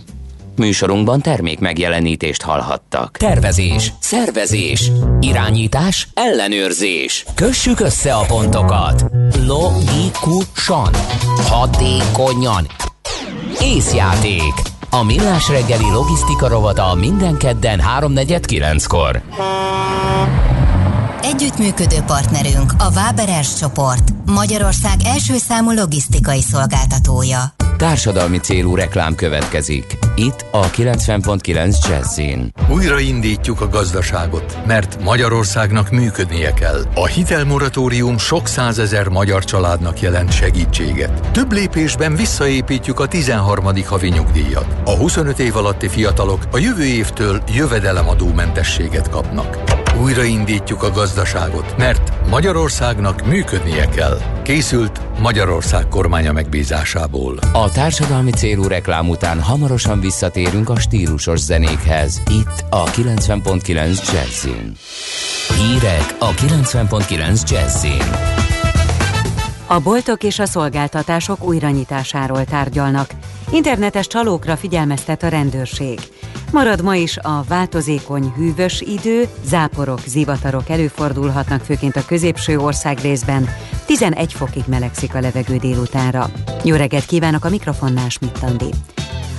[0.59, 3.17] Műsorunkban termék megjelenítést hallhattak.
[3.17, 4.91] Tervezés, szervezés,
[5.21, 7.25] irányítás, ellenőrzés.
[7.35, 9.05] Kössük össze a pontokat.
[9.47, 10.91] Logikusan,
[11.49, 12.67] hatékonyan.
[13.61, 14.55] Észjáték.
[14.91, 19.23] A millás reggeli logisztika rovata minden kedden 3.49-kor.
[21.23, 27.39] Együttműködő partnerünk a Váberes csoport, Magyarország első számú logisztikai szolgáltatója.
[27.77, 29.99] Társadalmi célú reklám következik.
[30.17, 32.53] Itt a 90.9 Jazzin.
[32.71, 36.83] Újraindítjuk a gazdaságot, mert Magyarországnak működnie kell.
[36.95, 41.31] A hitelmoratórium sok százezer magyar családnak jelent segítséget.
[41.31, 43.65] Több lépésben visszaépítjük a 13.
[43.87, 44.77] havi nyugdíjat.
[44.85, 49.87] A 25 év alatti fiatalok a jövő évtől jövedelemadómentességet kapnak.
[49.97, 54.19] Újraindítjuk a gazdaságot, mert Magyarországnak működnie kell.
[54.43, 57.39] Készült Magyarország kormánya megbízásából.
[57.53, 62.23] A társadalmi célú reklám után hamarosan visszatérünk a stílusos zenékhez.
[62.31, 64.73] Itt a 90.9 Jazzin.
[65.57, 68.13] Hírek a 90.9 Jazzin.
[69.67, 73.11] A boltok és a szolgáltatások újranyitásáról tárgyalnak.
[73.51, 75.99] Internetes csalókra figyelmeztet a rendőrség.
[76.53, 83.49] Marad ma is a változékony hűvös idő, záporok, zivatarok előfordulhatnak főként a középső ország részben.
[83.87, 86.31] 11 fokig melegszik a levegő délutánra.
[86.65, 88.71] Jó reggelt kívánok a mikrofonnál Smittandi.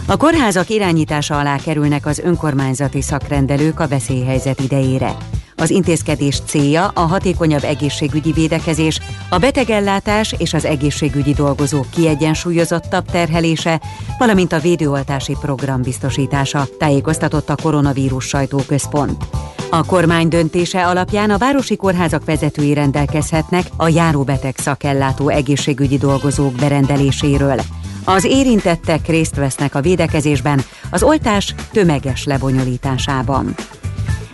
[0.05, 5.15] A kórházak irányítása alá kerülnek az önkormányzati szakrendelők a veszélyhelyzet idejére.
[5.59, 13.81] Az intézkedés célja a hatékonyabb egészségügyi védekezés, a betegellátás és az egészségügyi dolgozók kiegyensúlyozottabb terhelése,
[14.17, 19.23] valamint a védőoltási program biztosítása, tájékoztatott a koronavírus sajtóközpont.
[19.69, 27.59] A kormány döntése alapján a városi kórházak vezetői rendelkezhetnek a járóbeteg szakellátó egészségügyi dolgozók berendeléséről.
[28.03, 33.55] Az érintettek részt vesznek a védekezésben, az oltás tömeges lebonyolításában.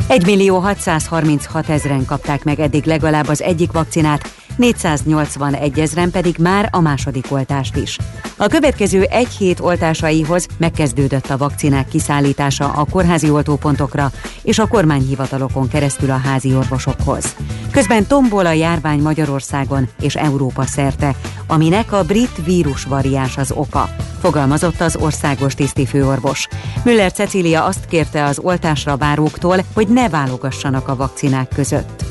[0.07, 6.69] 1 millió 636 ezeren kapták meg eddig legalább az egyik vakcinát, 481 ezeren pedig már
[6.71, 7.97] a második oltást is.
[8.37, 15.67] A következő egy hét oltásaihoz megkezdődött a vakcinák kiszállítása a kórházi oltópontokra és a kormányhivatalokon
[15.67, 17.35] keresztül a házi orvosokhoz.
[17.71, 21.15] Közben tombol a járvány Magyarországon és Európa szerte,
[21.47, 23.89] aminek a brit vírus variáns az oka,
[24.21, 26.47] fogalmazott az országos tisztifőorvos.
[26.83, 32.03] Müller Cecília azt kérte az oltásra váróktól, hogy ne válogassanak a vakcinák között.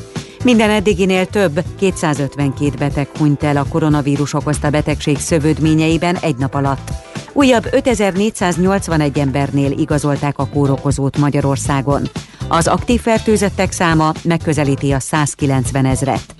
[0.44, 6.90] Minden eddiginél több, 252 beteg hunyt el a koronavírus okozta betegség szövődményeiben egy nap alatt.
[7.32, 12.02] Újabb 5481 embernél igazolták a kórokozót Magyarországon.
[12.48, 16.34] Az aktív fertőzöttek száma megközelíti a 190 ezret.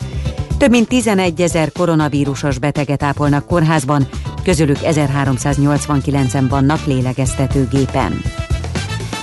[0.58, 4.08] Több mint 11 ezer koronavírusos beteget ápolnak kórházban,
[4.42, 8.22] közülük 1389-en vannak lélegeztetőgépen.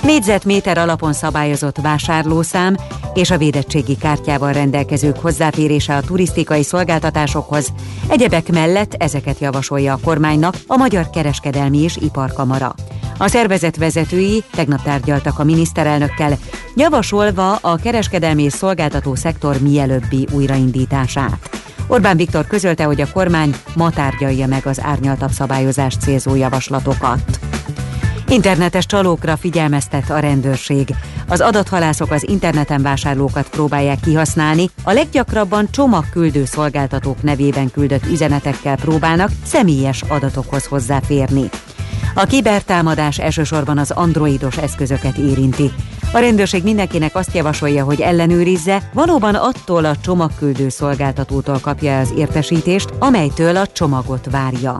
[0.02, 2.76] Négyzetméter alapon szabályozott vásárlószám
[3.14, 7.72] és a védettségi kártyával rendelkezők hozzáférése a turisztikai szolgáltatásokhoz.
[8.08, 12.74] Egyebek mellett ezeket javasolja a kormánynak a Magyar Kereskedelmi és Iparkamara.
[13.18, 16.38] A szervezet vezetői tegnap tárgyaltak a miniszterelnökkel,
[16.76, 21.50] javasolva a kereskedelmi és szolgáltató szektor mielőbbi újraindítását.
[21.86, 27.51] Orbán Viktor közölte, hogy a kormány ma tárgyalja meg az árnyaltabb szabályozást célzó javaslatokat.
[28.32, 30.94] Internetes csalókra figyelmeztet a rendőrség.
[31.28, 39.30] Az adathalászok az interneten vásárlókat próbálják kihasználni, a leggyakrabban csomagküldő szolgáltatók nevében küldött üzenetekkel próbálnak
[39.44, 41.50] személyes adatokhoz hozzáférni.
[42.14, 45.70] A kibertámadás elsősorban az androidos eszközöket érinti.
[46.12, 52.90] A rendőrség mindenkinek azt javasolja, hogy ellenőrizze, valóban attól a csomagküldő szolgáltatótól kapja az értesítést,
[52.98, 54.76] amelytől a csomagot várja.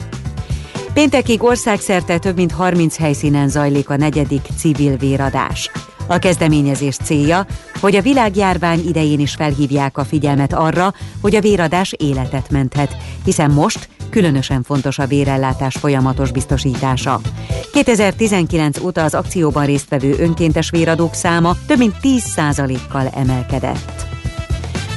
[0.95, 5.71] Péntekig országszerte több mint 30 helyszínen zajlik a negyedik civil véradás.
[6.07, 7.47] A kezdeményezés célja,
[7.81, 13.51] hogy a világjárvány idején is felhívják a figyelmet arra, hogy a véradás életet menthet, hiszen
[13.51, 17.21] most különösen fontos a bérellátás folyamatos biztosítása.
[17.73, 24.12] 2019 óta az akcióban résztvevő önkéntes véradók száma több mint 10%-kal emelkedett.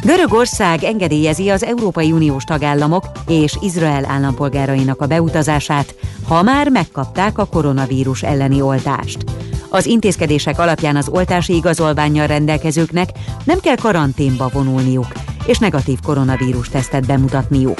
[0.05, 5.95] Görögország engedélyezi az Európai Uniós tagállamok és Izrael állampolgárainak a beutazását,
[6.27, 9.23] ha már megkapták a koronavírus elleni oltást.
[9.69, 13.09] Az intézkedések alapján az oltási igazolványjal rendelkezőknek
[13.43, 15.11] nem kell karanténba vonulniuk,
[15.45, 17.79] és negatív koronavírus tesztet bemutatniuk.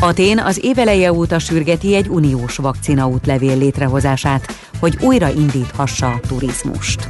[0.00, 4.46] Atén az éveleje óta sürgeti egy uniós vakcina útlevél létrehozását,
[4.80, 7.08] hogy újra indíthassa a turizmust.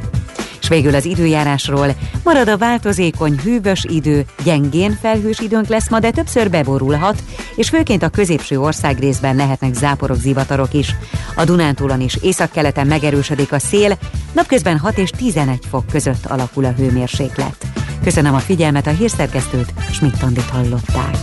[0.66, 1.94] És végül az időjárásról
[2.24, 7.22] marad a változékony, hűvös idő, gyengén felhős időnk lesz ma, de többször beborulhat,
[7.56, 10.94] és főként a középső ország részben lehetnek záporok, zivatarok is.
[11.34, 13.98] A Dunántúlon is északkeleten megerősödik a szél,
[14.32, 17.66] napközben 6 és 11 fok között alakul a hőmérséklet.
[18.04, 21.16] Köszönöm a figyelmet, a hírszerkesztőt, Schmidt-Tandit hallották.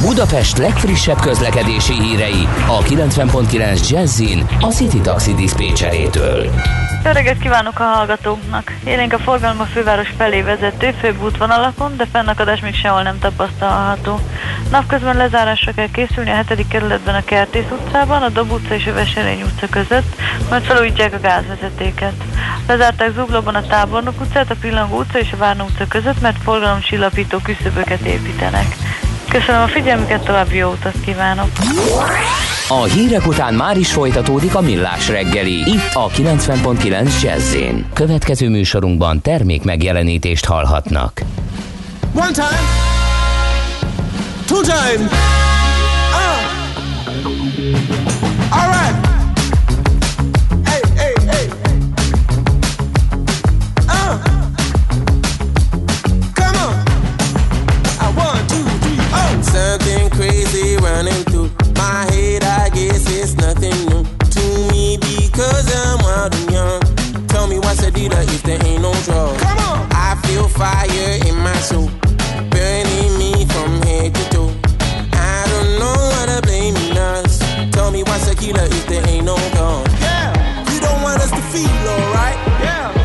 [0.00, 6.50] Budapest legfrissebb közlekedési hírei a 90.9 Jazzin a City Taxi Dispécsejétől.
[7.06, 8.72] Öreget kívánok a hallgatóknak!
[8.84, 14.20] Élénk a forgalom a főváros felé vezető főbb útvonalakon, de fennakadás még sehol nem tapasztalható.
[14.70, 16.68] Napközben lezárásra kell készülni a 7.
[16.68, 20.14] kerületben a Kertész utcában, a Dob utca és a Veselény utca között,
[20.50, 22.14] majd felújítják a gázvezetéket.
[22.66, 27.38] Lezárták Zuglóban a Tábornok utcát, a Pillangó utca és a Várnó utca között, mert forgalomcsillapító
[27.38, 28.66] küszöböket építenek.
[29.28, 31.48] Köszönöm a figyelmüket, további jó utat kívánok!
[32.68, 37.56] A hírek után már is folytatódik a millás reggeli, itt a 90.9 jazz
[37.92, 41.20] Következő műsorunkban termék megjelenítést hallhatnak.
[42.14, 42.60] One time,
[44.46, 46.54] two time, uh.
[48.50, 49.23] All right.
[60.94, 62.44] Running through my head.
[62.44, 64.04] I guess it's nothing new
[64.36, 66.82] to me because I'm wild and young.
[67.26, 69.36] Tell me what's the deal if there ain't no drug.
[69.38, 69.80] Come on.
[69.90, 71.88] I feel fire in my soul,
[72.54, 74.52] burning me from head to toe.
[75.12, 77.38] I don't know what to blame me us.
[77.72, 79.82] Tell me what's the killer if there ain't no gun.
[80.00, 80.30] Yeah.
[80.70, 82.38] You don't want us to feel alright.
[82.62, 83.03] Yeah.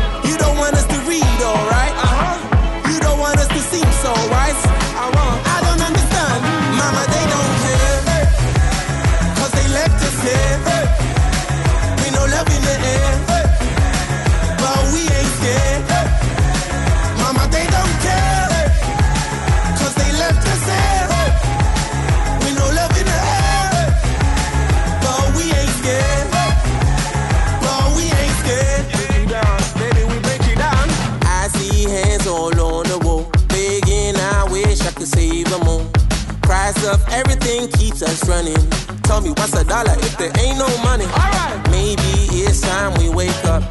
[36.90, 38.58] Price everything keeps us running.
[39.02, 41.04] Tell me what's a dollar if there ain't no money?
[41.04, 41.70] Alright.
[41.70, 43.62] Maybe it's time we wake up,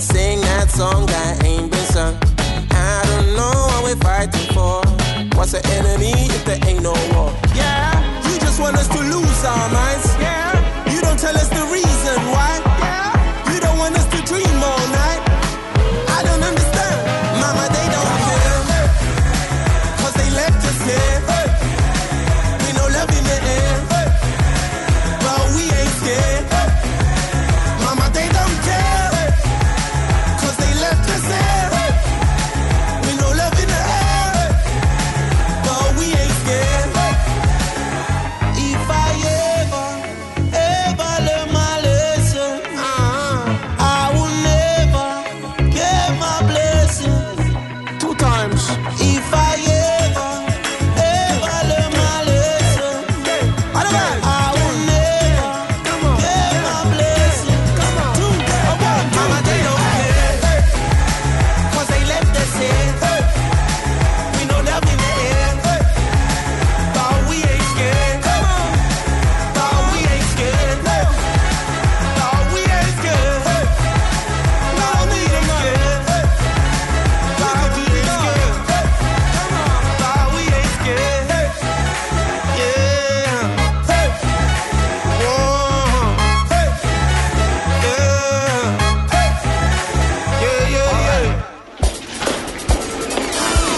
[0.00, 2.16] sing that song that ain't been sung.
[2.70, 4.82] I don't know what we're fighting for.
[5.36, 7.30] What's an enemy if there ain't no war?
[7.54, 7.94] Yeah.
[8.26, 10.06] You just want us to lose our minds.
[10.18, 10.90] Yeah.
[10.90, 11.63] You don't tell us the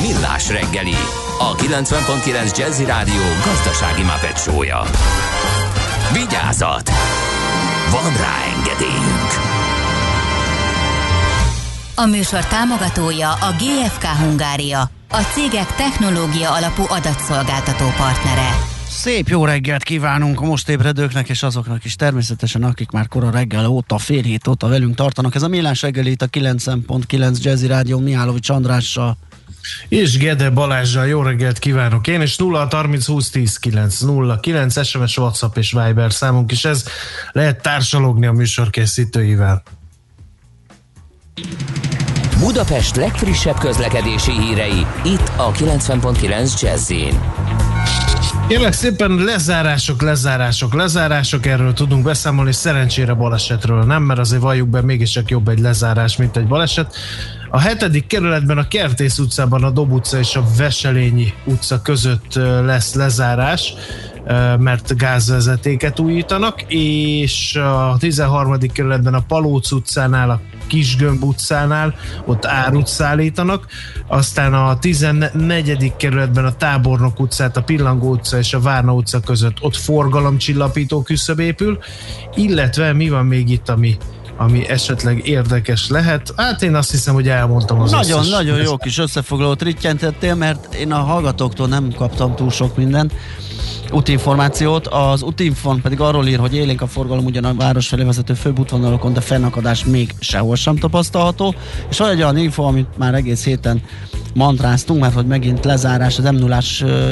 [0.00, 0.94] Millás reggeli,
[1.38, 4.82] a 90.9 Jazzy Rádió gazdasági mapetsója.
[6.12, 6.90] Vigyázat!
[7.90, 9.30] Van rá engedélyünk!
[11.94, 18.48] A műsor támogatója a GFK Hungária, a cégek technológia alapú adatszolgáltató partnere.
[18.88, 23.66] Szép jó reggelt kívánunk a most ébredőknek, és azoknak is természetesen, akik már kora reggel
[23.66, 25.34] óta, fél hét óta velünk tartanak.
[25.34, 29.16] Ez a Millás reggel itt a 9.9 Jazzy Rádió Mihálovics Andrással.
[29.88, 34.86] És Gede Balázsjal jó reggelt kívánok én, és 0 30 20 10 9 0 9
[34.86, 36.84] SMS, WhatsApp és Viber számunk is ez.
[37.32, 39.62] Lehet társalogni a műsor készítőivel.
[42.38, 46.92] Budapest legfrissebb közlekedési hírei, itt a 90.9 jazz
[48.48, 54.82] Kérlek szépen lezárások, lezárások, lezárások, erről tudunk beszámolni, szerencsére balesetről nem, mert azért valljuk be,
[54.82, 56.96] mégiscsak jobb egy lezárás, mint egy baleset.
[57.50, 62.34] A hetedik kerületben a Kertész utcában a Dob utca és a Veselényi utca között
[62.64, 63.74] lesz lezárás
[64.58, 68.58] mert gázvezetéket újítanak, és a 13.
[68.72, 71.94] kerületben a Palóc utcánál, a Kisgömb utcánál,
[72.26, 73.66] ott árut szállítanak,
[74.06, 75.92] aztán a 14.
[75.96, 81.38] kerületben a Tábornok utcát, a Pillangó utca és a Várna utca között ott forgalomcsillapító küszöb
[81.38, 81.78] épül,
[82.34, 83.96] illetve mi van még itt, ami
[84.36, 86.32] ami esetleg érdekes lehet.
[86.36, 88.30] Hát én azt hiszem, hogy elmondtam az Nagyon, összes.
[88.30, 93.12] nagyon jó kis összefoglalót rittyentettél, mert én a hallgatóktól nem kaptam túl sok mindent
[93.94, 94.86] útinformációt.
[94.86, 99.12] Az útinform pedig arról ír, hogy élénk a forgalom ugyan a város felé vezető főbútvonalakon,
[99.12, 101.54] de fennakadás még sehol sem tapasztalható.
[101.90, 103.82] És van egy olyan info, amit már egész héten
[104.34, 106.58] mantráztunk, mert hogy megint lezárás az m 0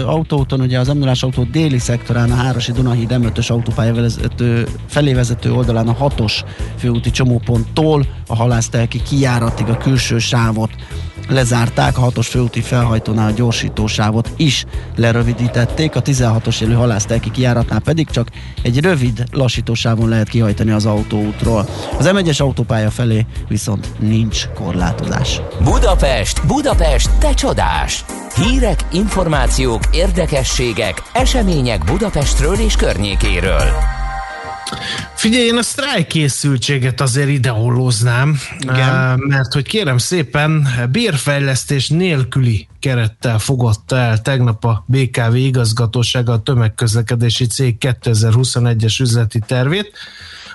[0.06, 5.12] autóton, ugye az m 0 autó déli szektorán a Hárosi Dunahíd M5-ös autópálya vezető, felé
[5.12, 6.44] vezető oldalán a 6-os
[6.78, 10.70] főúti csomóponttól a halásztelki kijáratig a külső sávot
[11.28, 14.64] lezárták, a hatos főúti felhajtónál a gyorsítósávot is
[14.96, 18.28] lerövidítették, a 16-os élő halásztelki kijáratnál pedig csak
[18.62, 21.68] egy rövid lassítósávon lehet kihajtani az autóútról.
[21.98, 25.40] Az M1-es autópálya felé viszont nincs korlátozás.
[25.64, 28.04] Budapest, Budapest, te csodás!
[28.34, 34.01] Hírek, információk, érdekességek, események Budapestről és környékéről.
[35.14, 39.18] Figyelj, én a sztrájk készültséget azért ideolóznám, Igen.
[39.18, 47.46] mert hogy kérem szépen, bérfejlesztés nélküli kerettel fogadta el tegnap a BKV igazgatósága a tömegközlekedési
[47.46, 49.92] cég 2021-es üzleti tervét.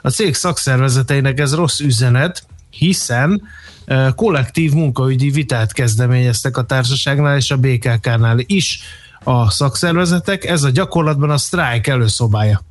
[0.02, 3.42] A cég szakszervezeteinek ez rossz üzenet, hiszen
[3.86, 8.80] eh, kollektív munkaügyi vitát kezdeményeztek a társaságnál és a BKK-nál is
[9.28, 12.62] a szakszervezetek, ez a gyakorlatban a sztrájk előszobája.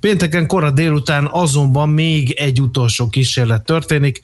[0.00, 4.20] Pénteken kora délután azonban még egy utolsó kísérlet történik.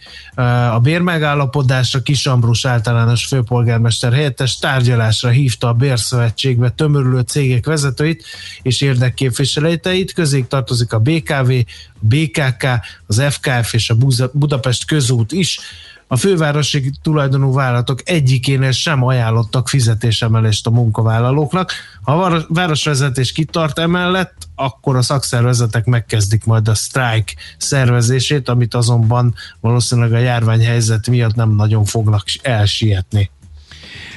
[0.72, 8.24] A bérmegállapodásra Kis Ambrus általános főpolgármester helyettes tárgyalásra hívta a bérszövetségbe tömörülő cégek vezetőit
[8.62, 10.12] és érdekképviselőit.
[10.14, 11.52] Közéig tartozik a BKV,
[12.00, 12.66] BKK,
[13.06, 13.96] az FKF és a
[14.32, 15.60] Budapest közút is.
[16.06, 21.72] A fővárosi tulajdonú vállalatok egyikénél sem ajánlottak fizetésemelést a munkavállalóknak.
[22.02, 29.34] Ha a városvezetés kitart emellett, akkor a szakszervezetek megkezdik majd a sztrájk szervezését, amit azonban
[29.60, 33.30] valószínűleg a járványhelyzet miatt nem nagyon fognak elsietni.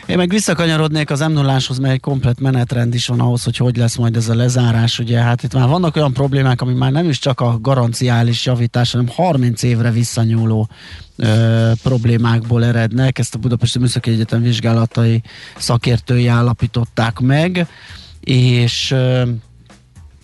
[0.07, 3.77] Én meg visszakanyarodnék az m 0 mert egy komplet menetrend is van ahhoz, hogy hogy
[3.77, 4.99] lesz majd ez a lezárás.
[4.99, 8.91] Ugye hát itt már vannak olyan problémák, ami már nem is csak a garanciális javítás,
[8.91, 10.69] hanem 30 évre visszanyúló
[11.15, 13.19] ö, problémákból erednek.
[13.19, 15.21] Ezt a Budapesti Műszaki Egyetem vizsgálatai
[15.57, 17.67] szakértői állapították meg,
[18.19, 19.21] és ö,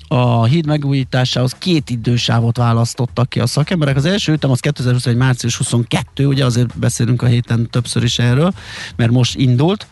[0.08, 3.96] a híd megújításához két idősávot választottak ki a szakemberek.
[3.96, 5.18] Az első ütem az 2021.
[5.18, 8.54] március 22, ugye azért beszélünk a héten többször is erről,
[8.96, 9.88] mert most indult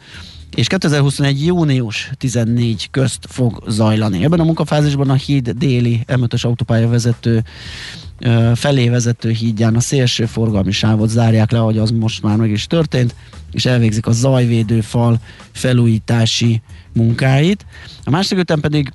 [0.55, 1.45] és 2021.
[1.45, 4.24] június 14 közt fog zajlani.
[4.24, 7.43] Ebben a munkafázisban a híd déli M5-ös autópálya vezető
[8.55, 12.68] felé vezető hídján a szélső forgalmi sávot zárják le, ahogy az most már meg is
[12.68, 13.16] történt,
[13.51, 15.20] és elvégzik a zajvédő fal
[15.51, 16.62] felújítási
[16.93, 17.66] munkáit.
[18.03, 18.91] A másik ütem pedig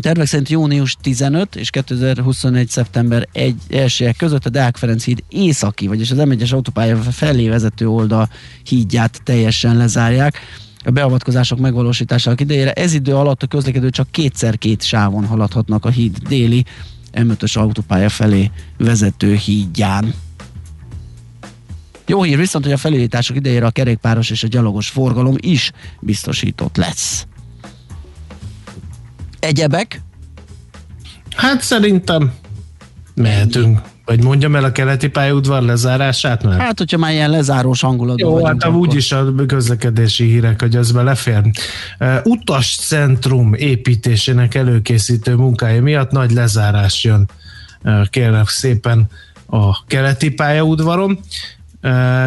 [0.00, 2.68] tervek szerint június 15 és 2021.
[2.68, 7.88] szeptember 1 elsőek között a Deák Ferenc híd északi, vagyis az M1-es autópálya felé vezető
[7.88, 8.28] oldal
[8.62, 10.38] hídját teljesen lezárják
[10.84, 12.72] a beavatkozások megvalósításának idejére.
[12.72, 16.64] Ez idő alatt a közlekedő csak kétszer két sávon haladhatnak a híd déli
[17.12, 20.14] M5-ös autópálya felé vezető hídján.
[22.06, 26.76] Jó hír viszont, hogy a felújítások idejére a kerékpáros és a gyalogos forgalom is biztosított
[26.76, 27.26] lesz.
[29.40, 30.00] Egyebek?
[31.36, 32.32] Hát szerintem
[33.14, 33.80] mehetünk.
[34.04, 36.60] Vagy mondjam el a keleti pályaudvar lezárását, mert...
[36.60, 40.92] Hát, hogyha már ilyen lezárós hangulatban Jó, hát akkor- úgyis a közlekedési hírek, hogy az
[40.92, 41.40] belefér.
[42.00, 47.28] Uh, Utascentrum építésének előkészítő munkája miatt nagy lezárás jön
[47.82, 49.06] uh, kérlek szépen
[49.46, 51.18] a keleti pályaudvaron.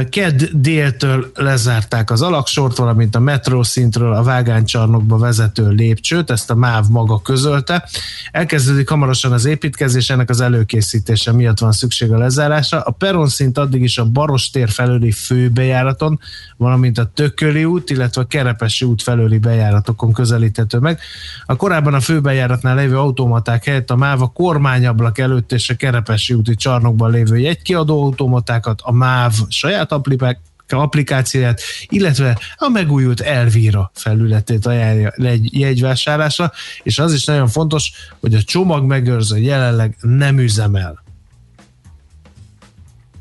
[0.09, 6.55] Ked déltől lezárták az alaksort, valamint a metró szintről a vágánycsarnokba vezető lépcsőt, ezt a
[6.55, 7.89] MÁV maga közölte.
[8.31, 12.81] Elkezdődik hamarosan az építkezés, ennek az előkészítése miatt van szükség a lezárásra.
[12.81, 16.19] A peron szint addig is a Barostér felőli főbejáraton,
[16.57, 20.99] valamint a Tököli út, illetve a Kerepesi út felőli bejáratokon közelíthető meg.
[21.45, 26.33] A korábban a főbejáratnál lévő automaták helyett a MÁV a kormányablak előtt és a Kerepesi
[26.33, 30.39] úti csarnokban lévő jegykiadó automatákat, a MÁV saját applikák
[30.73, 36.51] applikációját, illetve a megújult Elvira felületét ajánlja egy jegyvásárlásra,
[36.83, 41.03] és az is nagyon fontos, hogy a csomag megőrző jelenleg nem üzemel.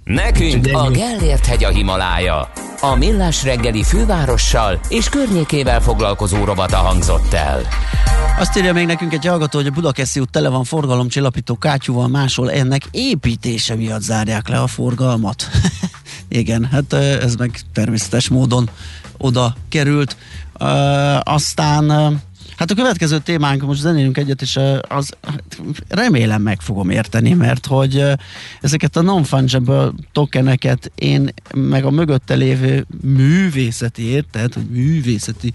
[0.04, 0.90] Nekünk a.
[0.90, 2.50] Gellért hegy a Himalája.
[2.80, 7.62] A Millás reggeli fővárossal és környékével foglalkozó rovata hangzott el.
[8.38, 12.50] Azt írja még nekünk egy hallgató, hogy a Budakeszi út tele van forgalomcsillapító kátyúval, máshol
[12.50, 15.48] ennek építése miatt zárják le a forgalmat.
[16.32, 18.70] Igen, hát ez meg természetes módon
[19.16, 20.16] oda került.
[21.22, 22.18] Aztán
[22.56, 24.58] Hát a következő témánk, most zenélünk egyet, és
[24.88, 25.42] az hát
[25.88, 28.04] remélem meg fogom érteni, mert hogy
[28.60, 35.52] ezeket a non-fungible tokeneket én meg a mögötte lévő művészeti, érted, hogy művészeti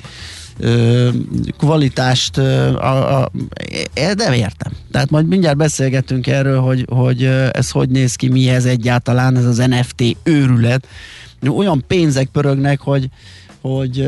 [0.59, 1.09] ö,
[1.57, 3.31] kvalitást ö, a, a,
[4.15, 4.71] nem értem.
[4.91, 9.45] Tehát majd mindjárt beszélgetünk erről, hogy, hogy ez hogy néz ki, mi ez egyáltalán, ez
[9.45, 10.87] az NFT őrület.
[11.55, 13.09] Olyan pénzek pörögnek, hogy
[13.61, 14.07] hogy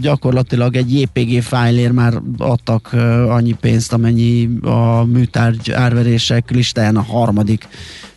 [0.00, 2.92] gyakorlatilag egy JPG fájlért már adtak
[3.28, 7.68] annyi pénzt, amennyi a műtárgy árverések listáján a harmadik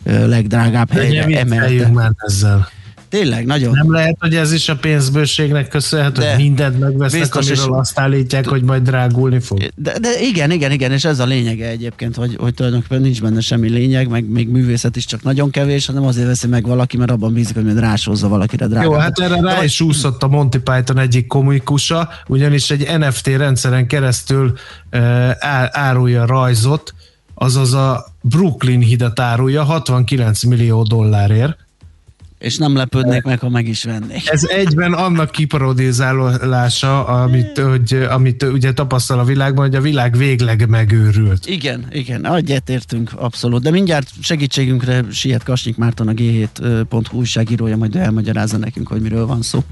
[0.04, 1.88] legdrágább helyre emelte.
[1.88, 2.68] már ezzel.
[3.12, 3.72] Tényleg, nagyon.
[3.72, 6.30] Nem lehet, hogy ez is a pénzbőségnek köszönhető, De.
[6.34, 9.68] hogy mindent megvesznek, Biztos, amiről azt állítják, hogy majd drágulni fog.
[9.74, 13.40] De, de igen, igen, igen, és ez a lényege egyébként, hogy, hogy tulajdonképpen nincs benne
[13.40, 17.10] semmi lényeg, meg még művészet is csak nagyon kevés, hanem azért veszi meg valaki, mert
[17.10, 18.84] abban bízik, hogy majd rásózza valakire drága.
[18.84, 23.86] Jó, hát erre rá is úszott a Monty Python egyik komikusa, ugyanis egy NFT rendszeren
[23.86, 24.52] keresztül
[24.92, 25.30] uh,
[25.70, 26.94] árulja rajzot,
[27.34, 31.56] azaz a Brooklyn hidat árulja 69 millió dollárért.
[32.42, 34.30] És nem lepődnék meg, ha meg is vennék.
[34.30, 40.68] Ez egyben annak kiparodizálása, amit, hogy, amit ugye tapasztal a világban, hogy a világ végleg
[40.68, 41.46] megőrült.
[41.46, 43.62] Igen, igen, egyetértünk abszolút.
[43.62, 49.42] De mindjárt segítségünkre siet Kasnyik Márton, a G7.hu újságírója, majd elmagyarázza nekünk, hogy miről van
[49.42, 49.64] szó.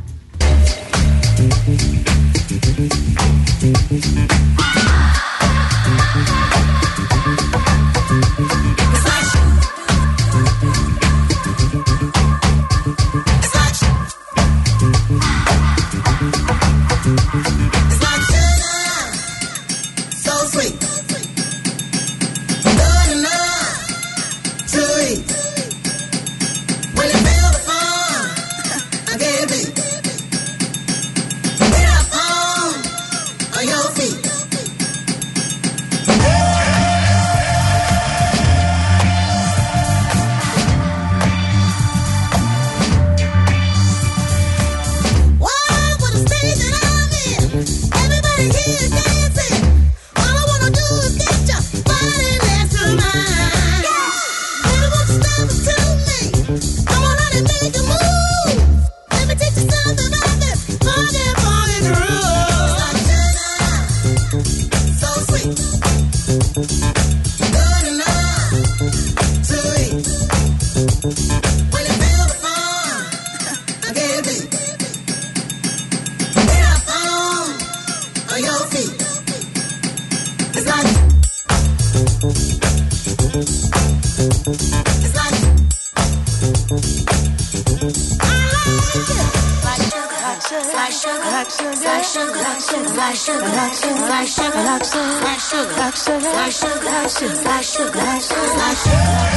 [96.22, 99.29] 在手，在手，在手，在手。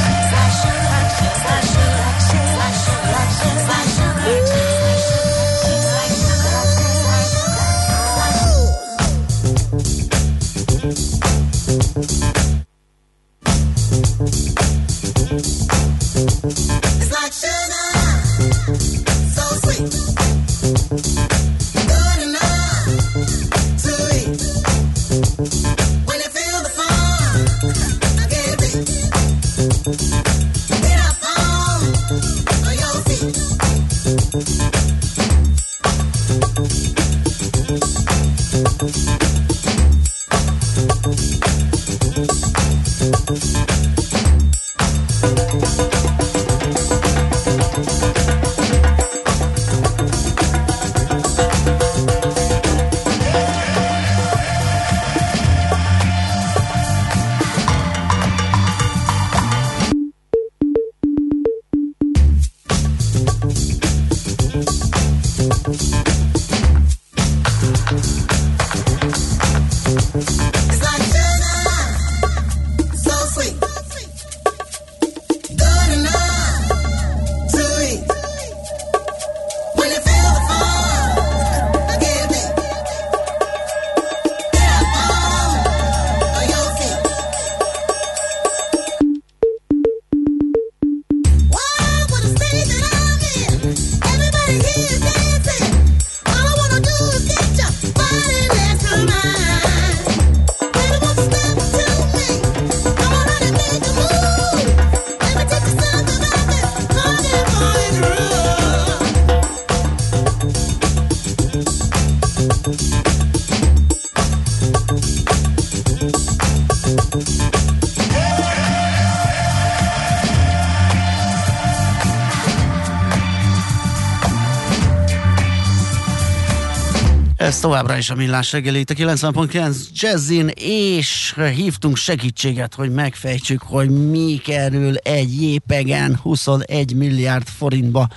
[127.64, 133.90] Továbbra is a millás reggeli, itt a 90.9 Jazzin, és hívtunk segítséget, hogy megfejtsük, hogy
[134.10, 138.08] mi kerül egy jépegen 21 milliárd forintba,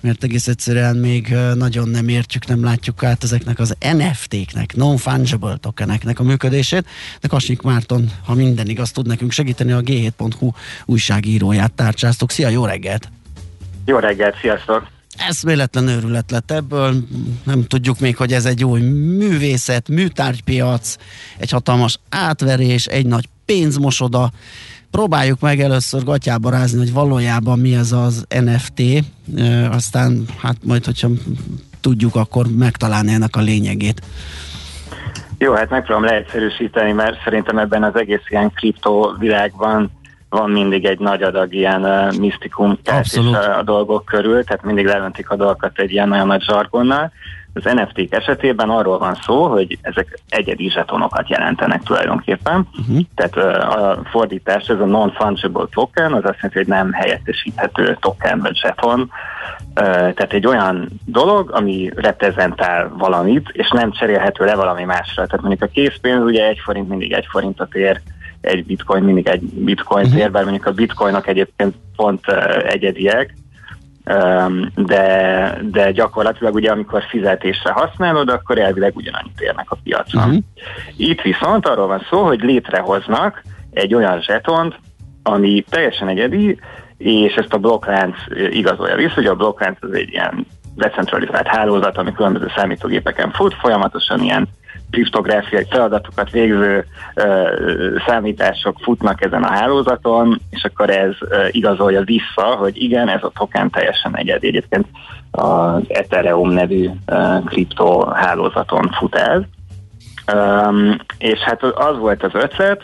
[0.00, 6.18] mert egész egyszerűen még nagyon nem értjük, nem látjuk át ezeknek az NFT-knek, non-fungible tokeneknek
[6.20, 6.86] a működését,
[7.20, 10.50] de Kasnyik Márton, ha minden igaz, tud nekünk segíteni, a g7.hu
[10.84, 12.30] újságíróját tárcsáztuk.
[12.30, 13.08] Szia, jó reggelt!
[13.84, 14.95] Jó reggelt, sziasztok!
[15.16, 16.94] Eszméletlen őrület lett ebből,
[17.44, 18.80] nem tudjuk még, hogy ez egy új
[19.18, 20.96] művészet, műtárgypiac,
[21.38, 24.30] egy hatalmas átverés, egy nagy pénzmosoda.
[24.90, 28.82] Próbáljuk meg először gatyába rázni, hogy valójában mi ez az NFT,
[29.70, 31.08] aztán hát majd, hogyha
[31.80, 34.02] tudjuk, akkor megtalálni ennek a lényegét.
[35.38, 39.90] Jó, hát megpróbálom leegyszerűsíteni, mert szerintem ebben az egész ilyen kriptó világban
[40.36, 44.86] van mindig egy nagy adag ilyen uh, misztikum is a, a dolgok körül, tehát mindig
[44.86, 47.12] leventik a dolgokat egy ilyen nagyon nagy zsargonnal.
[47.52, 52.68] Az NFT-k esetében arról van szó, hogy ezek egyedi zsetonokat jelentenek tulajdonképpen.
[52.80, 53.00] Uh-huh.
[53.14, 58.40] Tehát uh, a fordítás, ez a non-fungible token, az azt jelenti, hogy nem helyettesíthető token
[58.40, 59.00] vagy zseton.
[59.00, 59.08] Uh,
[59.74, 65.26] tehát egy olyan dolog, ami reprezentál valamit, és nem cserélhető le valami másra.
[65.26, 68.00] Tehát mondjuk a készpénz ugye egy forint mindig egy forintot ér,
[68.46, 70.20] egy bitcoin mindig egy bitcoin uh-huh.
[70.20, 72.26] ér, bár mondjuk a bitcoinok egyébként pont
[72.66, 73.34] egyediek,
[74.74, 80.22] de, de gyakorlatilag ugye amikor fizetésre használod, akkor elvileg ugyanannyit érnek a piacon.
[80.22, 80.42] Uh-huh.
[80.96, 84.78] Itt viszont arról van szó, hogy létrehoznak egy olyan zsetont,
[85.22, 86.58] ami teljesen egyedi,
[86.96, 88.16] és ezt a blokklánc
[88.50, 94.22] igazolja vissza, hogy a blokklánc az egy ilyen decentralizált hálózat, ami különböző számítógépeken fut, folyamatosan
[94.22, 94.48] ilyen
[94.96, 96.86] kriptográfiai feladatokat végző
[98.06, 101.14] számítások futnak ezen a hálózaton, és akkor ez
[101.50, 104.46] igazolja vissza, hogy igen, ez a token teljesen egyedi.
[104.46, 104.86] Egyébként
[105.30, 109.40] az Ethereum nevű uh, kripto hálózaton fut ez.
[110.34, 112.82] Um, és hát az volt az ötlet,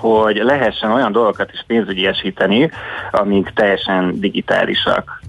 [0.00, 2.70] hogy lehessen olyan dolgokat is pénzügyiesíteni,
[3.10, 5.20] amik teljesen digitálisak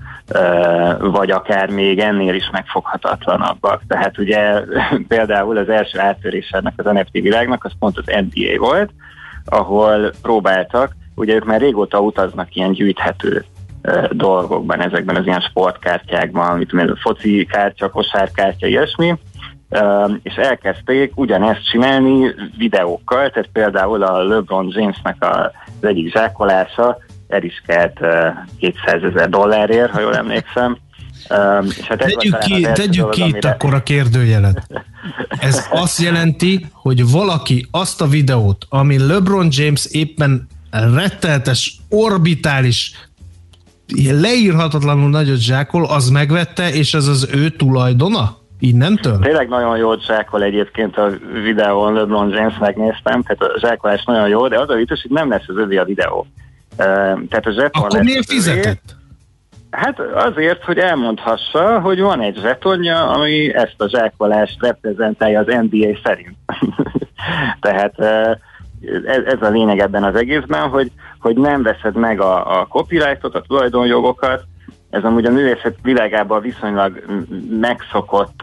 [1.00, 3.82] vagy akár még ennél is megfoghatatlanabbak.
[3.88, 4.62] Tehát ugye
[5.08, 8.90] például az első áttörés ennek az NFT világnak az pont az NBA volt,
[9.46, 13.46] ahol próbáltak, ugye ők már régóta utaznak ilyen gyűjthető
[14.12, 19.16] dolgokban, ezekben az ilyen sportkártyákban, mit tudom, foci kártya, kosárkártya, ilyesmi,
[20.24, 26.98] és elkezdték ugyanezt csinálni videókkal, tehát például a LeBron Jamesnek az egyik zsákolása,
[27.28, 28.00] el is kelt
[28.60, 30.78] 200 ezer dollárért, ha jól emlékszem.
[31.78, 34.68] és hát tegyük ki, tegyük ki itt akkor a kérdőjelet.
[35.40, 42.92] Ez azt jelenti, hogy valaki azt a videót, ami LeBron James éppen retteltes, orbitális,
[44.12, 48.38] leírhatatlanul nagyot zsákol, az megvette, és ez az ő tulajdona?
[48.60, 49.20] Innentől?
[49.20, 51.10] Tényleg nagyon jó zsákol egyébként a
[51.44, 55.30] videón, LeBron James megnéztem, tehát a zsákolás nagyon jó, de az a vicces, hogy nem
[55.30, 56.28] lesz az övé a videó.
[56.78, 58.96] Tehát a zseton Akkor miért fizetett?
[59.72, 66.00] Hát azért, hogy elmondhassa, hogy van egy zsetonja, ami ezt a zsákolást reprezentálja az NBA
[66.04, 66.36] szerint.
[67.62, 68.00] Tehát
[69.06, 73.36] ez, ez a lényeg ebben az egészben, hogy, hogy nem veszed meg a, a copyrightot,
[73.36, 74.44] a tulajdonjogokat,
[74.90, 77.04] ez amúgy a művészet világában viszonylag
[77.50, 78.38] megszokott,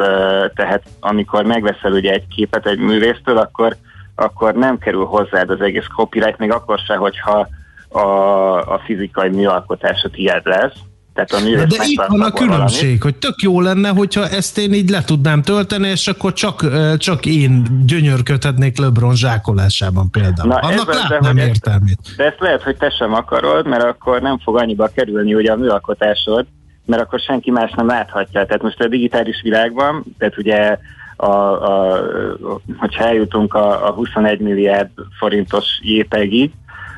[0.55, 3.77] tehát amikor megveszel ugye egy képet egy művésztől, akkor,
[4.15, 7.49] akkor nem kerül hozzád az egész copyright, még akkor se, hogyha
[7.95, 10.75] a, a fizikai műalkotása tiéd lesz.
[11.15, 13.03] Tehát a De, de itt van a különbség, valamit.
[13.03, 16.67] hogy tök jó lenne, hogyha ezt én így le tudnám tölteni, és akkor csak,
[16.97, 20.49] csak én gyönyörködhetnék LeBron zsákolásában például.
[20.49, 21.99] Na Annak ez látnám értelmét.
[22.17, 25.57] De ezt lehet, hogy te sem akarod, mert akkor nem fog annyiba kerülni ugye a
[25.57, 26.47] műalkotásod,
[26.87, 28.47] mert akkor senki más nem láthatja.
[28.47, 30.79] Tehát most a digitális világban, tehát ugye
[31.17, 32.01] a, a,
[32.77, 36.51] hogyha eljutunk a, a 21 milliárd forintos jépegig,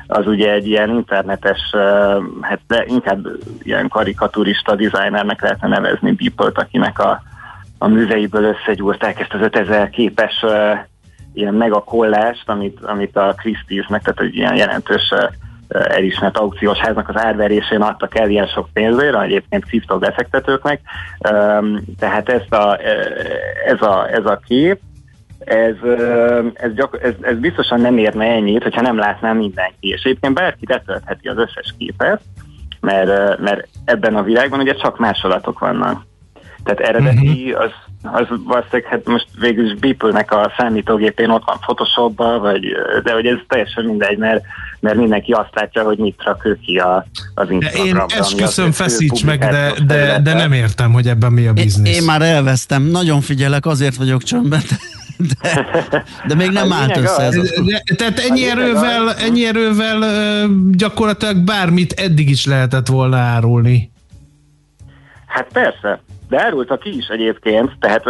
[0.07, 1.59] az ugye egy ilyen internetes,
[2.41, 3.27] hát de inkább
[3.63, 7.21] ilyen karikaturista designernek lehetne nevezni Beeple-t, akinek a,
[7.77, 10.45] a műveiből összegyúrták ezt az 5000 képes
[11.33, 15.13] ilyen megakollást, amit, amit a Christie's-nek, tehát egy ilyen jelentős
[15.67, 20.81] elismert aukciós háznak az árverésén adtak el ilyen sok pénzért, egyébként kriptobefektetőknek.
[21.99, 22.77] Tehát ezt a,
[23.65, 24.79] ez, a, ez a kép,
[25.47, 25.75] ez,
[26.53, 29.87] ez, gyak, ez, ez biztosan nem érne ennyit, hogyha nem látná mindenki.
[29.87, 32.21] És egyébként bárki letöltheti az összes képet,
[32.79, 36.05] mert, mert ebben a világban ugye csak másolatok vannak.
[36.63, 37.61] Tehát eredeti mhm.
[37.61, 37.71] az,
[38.01, 42.65] az valószínűleg, hát most végül is Beeple-nek a számítógépén ott van Photoshopban, vagy,
[43.03, 44.43] de hogy ez teljesen mindegy, mert,
[44.79, 48.05] mert mindenki azt látja, hogy mit rak ő ki a, az Instagramra.
[48.09, 51.95] Én esküszöm, feszíts meg, de, de, de nem értem, hogy ebben mi a biznisz.
[51.95, 54.61] Én, én már elvesztem, nagyon figyelek, azért vagyok csömbben.
[55.41, 57.61] De, de még nem állt össze ez az.
[57.65, 59.99] De, tehát ennyi erővel, ennyi erővel
[60.71, 63.91] gyakorlatilag bármit eddig is lehetett volna árulni.
[65.25, 68.03] Hát persze, de árultak ki is egyébként, tehát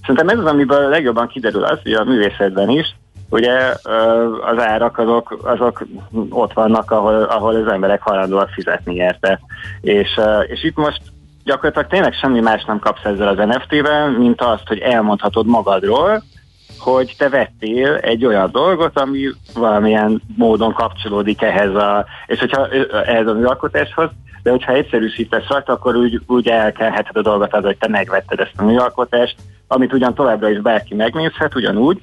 [0.00, 2.96] szerintem ez az, amiből legjobban kiderül az, hogy a művészetben is,
[3.30, 3.52] ugye
[4.40, 5.86] az árak azok, azok
[6.28, 9.40] ott vannak, ahol, ahol az emberek hajlandóak fizetni érte.
[9.80, 11.00] És, és itt most
[11.44, 16.22] gyakorlatilag tényleg semmi más nem kapsz ezzel az NFT-vel, mint azt, hogy elmondhatod magadról,
[16.78, 22.68] hogy te vettél egy olyan dolgot, ami valamilyen módon kapcsolódik ehhez a, és hogyha
[23.04, 24.10] ehhez a műalkotáshoz,
[24.42, 28.52] de hogyha egyszerűsítesz rajta, akkor úgy, úgy elkelheted a dolgot az, hogy te megvetted ezt
[28.56, 32.02] a műalkotást, amit ugyan továbbra is bárki megnézhet, ugyanúgy,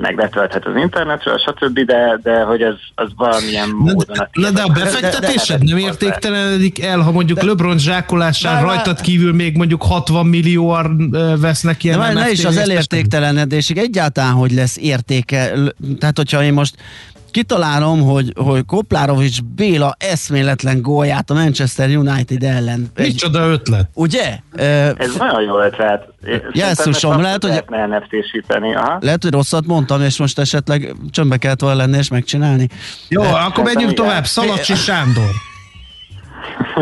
[0.00, 4.16] meg betölthet az internetről, stb., de, de hogy ez az valamilyen módon...
[4.18, 9.00] A de, de a befektetésed nem értéktelenedik el, ha mondjuk de, LeBron zsákolásán de, rajtad
[9.00, 14.76] kívül még mondjuk 60 millióan vesznek ilyen de ne is az elértéktelenedésig egyáltalán, hogy lesz
[14.76, 15.52] értéke.
[15.98, 16.74] Tehát, hogyha én most
[17.30, 22.86] kitalálom, hogy, hogy Koplárovics Béla eszméletlen gólját a Manchester United ellen.
[22.96, 23.88] Micsoda ötlet.
[23.94, 24.38] Ugye?
[24.52, 26.08] Ez nagyon jó ötlet.
[26.52, 27.64] Jesszusom, lehet, hogy...
[29.00, 32.68] Lehet, hogy rosszat mondtam, és most esetleg csömbbe kellett volna lenni és megcsinálni.
[33.08, 34.24] Jó, De, akkor menjünk tovább.
[34.24, 35.30] Szalacsi Sándor.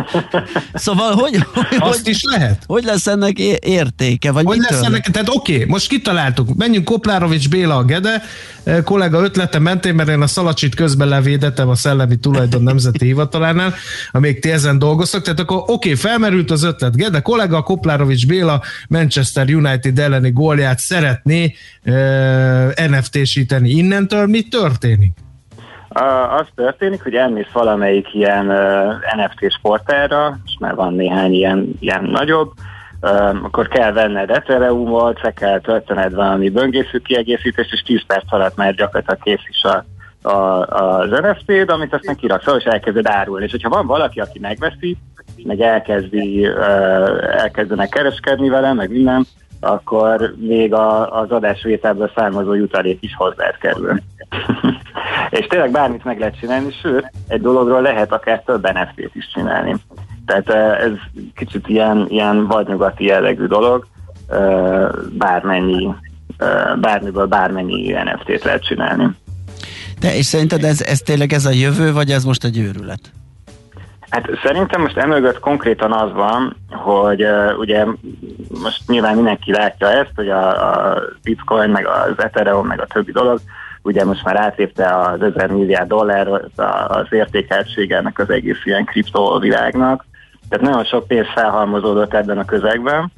[0.74, 2.62] szóval hogy, hogy, Azt hogy, is lehet?
[2.66, 4.32] Hogy lesz ennek értéke?
[4.32, 4.78] Vagy hogy mitől?
[4.78, 8.22] lesz ennek, tehát oké, okay, most kitaláltuk, menjünk Koplárovics Béla a Gede,
[8.64, 13.74] eh, kollega ötlete mentén, mert én a Szalacsit közben levédetem a Szellemi Tulajdon Nemzeti Hivatalánál,
[14.10, 18.62] amíg ti ezen dolgoztok, tehát akkor oké, okay, felmerült az ötlet, Gede kollega, Koplárovics Béla
[18.88, 21.54] Manchester United elleni gólját szeretné
[21.84, 21.94] uh,
[22.74, 23.70] eh, NFT-síteni.
[23.70, 25.12] Innentől mi történik?
[26.38, 28.46] Az történik, hogy elmész valamelyik ilyen
[29.16, 32.52] NFT sportára, és már van néhány ilyen, ilyen nagyobb,
[33.42, 38.74] akkor kell venned Ethereum-ot, se kell töltened valami böngésző kiegészítést, és 10 perc alatt már
[38.74, 39.84] gyakorlatilag kész is a,
[40.28, 43.44] a, az NFT-d, amit aztán kiraksz, és elkezded árulni.
[43.44, 44.96] És hogyha van valaki, aki megveszi,
[45.44, 46.44] meg elkezdi,
[47.36, 49.26] elkezdenek kereskedni vele, meg minden,
[49.60, 54.00] akkor még a, az adásvételből származó jutalék is hozzád kerül.
[55.30, 59.76] És tényleg bármit meg lehet csinálni, sőt, egy dologról lehet akár több NFT-t is csinálni.
[60.26, 60.48] Tehát
[60.80, 60.92] ez
[61.34, 63.86] kicsit ilyen, ilyen vadnyugati jellegű dolog,
[65.10, 65.88] bármennyi,
[66.80, 69.08] bármiből bármennyi NFT-t lehet csinálni.
[70.00, 73.00] De és szerinted ez, ez tényleg ez a jövő, vagy ez most egy őrület?
[74.10, 77.84] Hát szerintem most emögött konkrétan az van, hogy uh, ugye
[78.62, 83.12] most nyilván mindenki látja ezt, hogy a, a Bitcoin, meg az Ethereum, meg a többi
[83.12, 83.40] dolog,
[83.88, 86.28] ugye most már átlépte az 1000 milliárd dollár
[86.88, 90.04] az értékeltség ennek az egész ilyen kriptovilágnak.
[90.48, 93.12] Tehát nagyon sok pénz felhalmozódott ebben a közegben,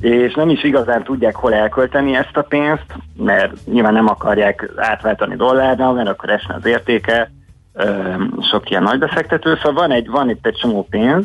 [0.00, 2.86] és nem is igazán tudják hol elkölteni ezt a pénzt,
[3.16, 7.30] mert nyilván nem akarják átváltani dollárra, mert akkor esne az értéke,
[8.50, 11.24] sok ilyen nagy befektető, szóval van, egy, van itt egy csomó pénz,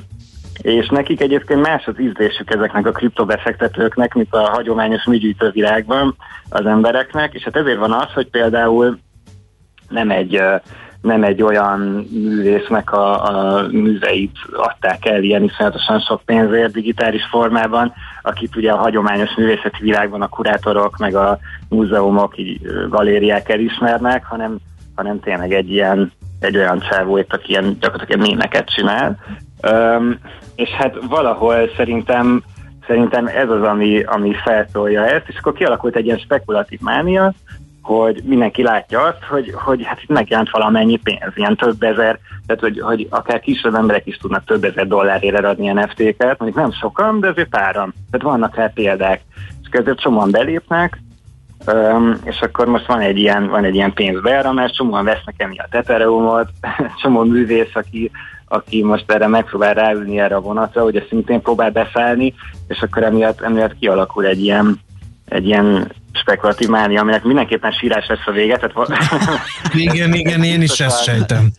[0.62, 6.16] és nekik egyébként más az ízlésük ezeknek a kriptobefektetőknek, mint a hagyományos műgyűjtő világban
[6.50, 9.00] az embereknek, és hát ezért van az, hogy például
[9.90, 10.42] nem egy,
[11.02, 11.80] nem egy olyan
[12.12, 18.78] művésznek a, a műveit adták el ilyen iszonyatosan sok pénzért digitális formában, akit ugye a
[18.78, 21.40] hagyományos művészeti világban a kurátorok, meg a
[21.70, 24.58] múzeumok, így galériák elismernek, hanem,
[24.96, 26.12] hanem tényleg egy ilyen
[26.44, 29.18] egy olyan csávó aki ilyen gyakorlatilag mémeket csinál.
[29.72, 30.20] Um,
[30.56, 32.44] és hát valahol szerintem
[32.88, 37.34] szerintem ez az, ami, ami feltolja ezt, és akkor kialakult egy ilyen spekulatív mánia,
[37.82, 42.62] hogy mindenki látja azt, hogy, hogy hát itt megjelent valamennyi pénz, ilyen több ezer, tehát
[42.62, 47.20] hogy, hogy akár kisebb emberek is tudnak több ezer dollárért adni NFT-ket, mondjuk nem sokan,
[47.20, 49.22] de azért páran, tehát vannak rá példák.
[49.64, 50.98] És ezért csomóan belépnek,
[51.68, 56.50] Um, és akkor most van egy ilyen, van egy ilyen pénzbeáramlás, csomóan vesznek emiatt Ethereumot,
[57.02, 58.12] csomó művész, aki,
[58.54, 62.34] aki most erre megpróbál ráülni erre a vonatra, ugye szintén próbál beszállni,
[62.68, 64.80] és akkor emiatt, emiatt kialakul egy ilyen,
[65.26, 68.58] egy ilyen spekulatív mánia, aminek mindenképpen sírás lesz a vége.
[68.58, 68.74] Tehát...
[69.74, 71.52] igen, igen, én is ezt sejtem.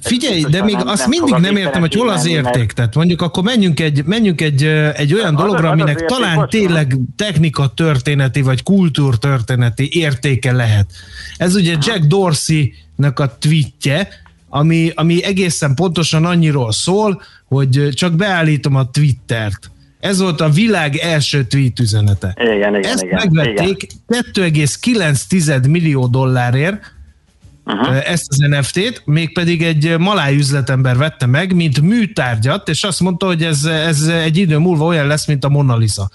[0.00, 2.54] Figyelj, de még nem, azt nem mindig nem értem, hogy hol az érték.
[2.54, 2.74] Mert...
[2.74, 4.62] Tehát mondjuk akkor menjünk egy, menjünk egy,
[4.94, 10.52] egy olyan az, dologra, az aminek az talán érték, tényleg technika történeti vagy kultúrtörténeti értéke
[10.52, 10.86] lehet.
[11.36, 14.08] Ez ugye Jack Dorsey-nek a tweetje,
[14.56, 19.70] ami, ami egészen pontosan annyiról szól, hogy csak beállítom a Twittert.
[20.00, 22.36] Ez volt a világ első tweet üzenete.
[22.40, 24.22] Igen, igen, Ezt igen, megvették igen.
[24.32, 26.92] 2,9 millió dollárért,
[27.64, 28.10] uh-huh.
[28.10, 33.42] ezt az NFT-t, mégpedig egy maláj üzletember vette meg, mint műtárgyat, és azt mondta, hogy
[33.42, 36.10] ez, ez egy idő múlva olyan lesz, mint a Mona Lisa.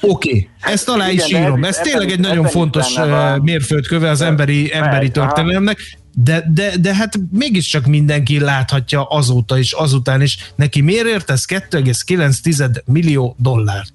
[0.00, 0.48] Oké, okay.
[0.60, 1.64] ezt alá is írom.
[1.64, 2.94] Ez, ez tényleg egy nagyon fontos
[3.42, 5.78] mérföldköve az emberi, emberi történelemnek,
[6.24, 10.52] de, de, de hát mégiscsak mindenki láthatja azóta is, azután is.
[10.56, 13.92] Neki miért ért ez 2,9 millió dollárt?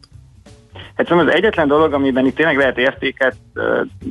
[0.95, 3.63] Hát szóval az egyetlen dolog, amiben itt tényleg lehet értéket uh,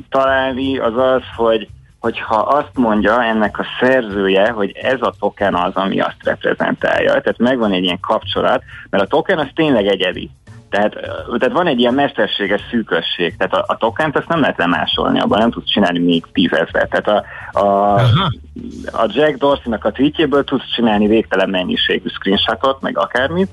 [0.09, 1.67] találni, az az, hogy
[1.99, 7.09] hogyha azt mondja ennek a szerzője, hogy ez a token az, ami azt reprezentálja.
[7.09, 10.29] Tehát megvan egy ilyen kapcsolat, mert a token az tényleg egyedi.
[10.73, 10.93] Tehát,
[11.37, 15.39] tehát van egy ilyen mesterséges szűkösség, tehát a, a tokent ezt nem lehet lemásolni, abban
[15.39, 16.89] nem tudsz csinálni még tízezret.
[16.89, 17.93] Tehát a, a,
[18.91, 23.49] a Jack Dorsey-nak a tweetjéből tudsz csinálni végtelen mennyiségű screenshotot, meg akármit,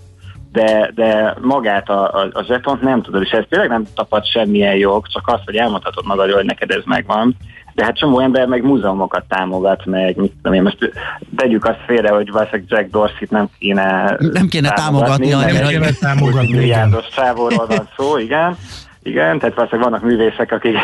[0.53, 4.77] de, de magát a, a, a zsetont nem tudod, és ez tényleg nem tapad semmilyen
[4.77, 7.37] jog, csak azt, hogy elmondhatod magad, hogy neked ez megvan,
[7.81, 10.93] de hát csomó ember meg múzeumokat támogat, meg mit tudom én, most
[11.37, 15.91] tegyük azt félre, hogy valószínűleg Jack Dorsey-t nem kéne Nem kéne támogatni, támogatni nem kéne
[16.01, 16.57] támogatni.
[16.57, 18.57] Milliárdos sávorról van szó, igen.
[19.03, 20.77] Igen, tehát valószínűleg vannak művészek, akik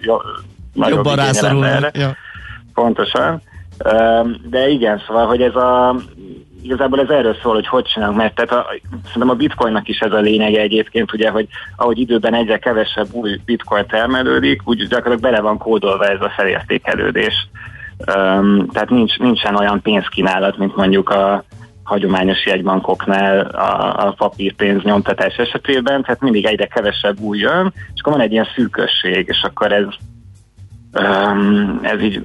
[0.00, 0.16] jó,
[0.74, 1.96] jobban rászorulnak.
[1.96, 2.16] Ja.
[2.74, 3.42] Pontosan.
[4.50, 5.96] De igen, szóval, hogy ez a
[6.64, 8.66] igazából ez erről szól, hogy hogy csinálunk, mert tehát a,
[9.04, 13.40] szerintem a bitcoinnak is ez a lényege egyébként, ugye, hogy ahogy időben egyre kevesebb új
[13.44, 17.48] bitcoin termelődik, úgy gyakorlatilag bele van kódolva ez a felértékelődés.
[17.98, 21.44] Um, tehát nincs, nincsen olyan pénzkínálat, mint mondjuk a
[21.82, 28.12] hagyományos jegybankoknál a, a papírpénz nyomtatás esetében, tehát mindig egyre kevesebb új jön, és akkor
[28.12, 29.86] van egy ilyen szűkösség, és akkor ez
[31.82, 32.22] ez így,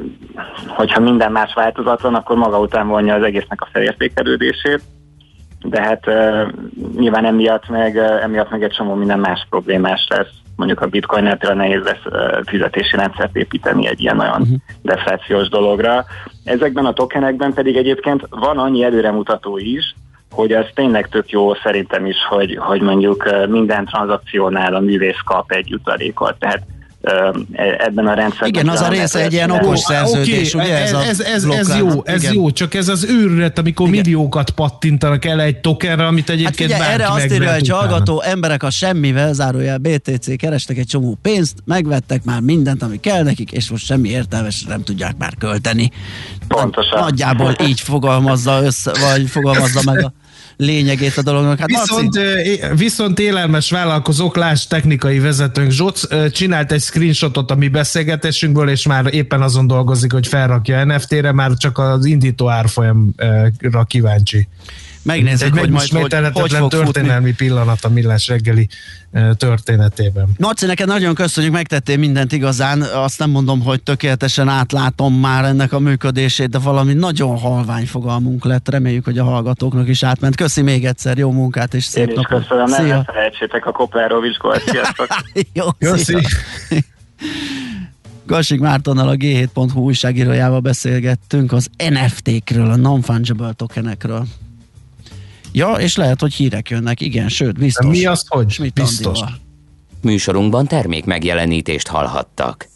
[0.67, 4.81] hogyha minden más változatlan, akkor maga után vonja az egésznek a felértékelődését,
[5.61, 6.05] de hát
[6.97, 10.31] nyilván emiatt meg, emiatt meg egy csomó minden más problémás lesz.
[10.55, 14.57] Mondjuk a bitcoin például nehéz lesz fizetési rendszert építeni egy ilyen nagyon uh-huh.
[14.81, 16.05] deflációs dologra.
[16.43, 19.95] Ezekben a tokenekben pedig egyébként van annyi előremutató is,
[20.31, 25.51] hogy ez tényleg tök jó szerintem is, hogy, hogy mondjuk minden tranzakciónál a művész kap
[25.51, 26.35] egy jutalékot.
[26.39, 26.61] Tehát
[27.77, 28.49] ebben a rendszerben.
[28.49, 30.77] Igen, az a része egy ilyen okos szerződés, okay, ugye?
[30.77, 32.33] Ez, ez, ez, ez, jó, ez Igen.
[32.33, 33.99] jó, csak ez az őrület, amikor Igen.
[33.99, 38.63] milliókat pattintanak el egy tokenre, amit egyébként hát figyelj, erre azt írja egy hallgató, emberek
[38.63, 43.69] a semmivel, zárójel BTC, kerestek egy csomó pénzt, megvettek már mindent, ami kell nekik, és
[43.69, 45.91] most semmi értelmes nem tudják már költeni.
[46.47, 46.99] Pontosan.
[46.99, 50.13] Nagyjából így fogalmazza össze, vagy fogalmazza meg a
[50.61, 51.59] lényegét a dolognak.
[51.59, 52.19] Hát viszont,
[52.75, 59.13] viszont élelmes vállalkozók, láss technikai vezetőnk Zsoc, csinált egy screenshotot a mi beszélgetésünkből, és már
[59.13, 64.47] éppen azon dolgozik, hogy felrakja NFT-re, már csak az indító árfolyamra kíváncsi.
[65.15, 67.45] Megnézzük, hogy majd hogy, hogy fog történelmi futni.
[67.45, 68.67] pillanat a millás reggeli
[69.37, 70.27] történetében.
[70.37, 72.81] Marci, neked nagyon köszönjük, megtettél mindent igazán.
[72.81, 78.45] Azt nem mondom, hogy tökéletesen átlátom már ennek a működését, de valami nagyon halvány fogalmunk
[78.45, 78.69] lett.
[78.69, 80.35] Reméljük, hogy a hallgatóknak is átment.
[80.35, 82.41] Köszi még egyszer, jó munkát és szép napot.
[82.41, 82.97] Köszönöm, Szia.
[82.97, 84.63] ne felejtsétek a Koplárovics gólt.
[85.53, 86.17] jó, Köszi.
[88.25, 94.25] Gassik Mártonnal a G7.hu újságírójával beszélgettünk az NFT-kről, a non-fungible tokenekről.
[95.51, 97.85] Ja, és lehet, hogy hírek jönnek, igen, sőt, biztos.
[97.85, 98.49] De mi az, hogy?
[98.49, 99.19] Schmidt biztos.
[99.19, 99.39] Andival.
[100.01, 102.68] Műsorunkban termék megjelenítést hallhattak.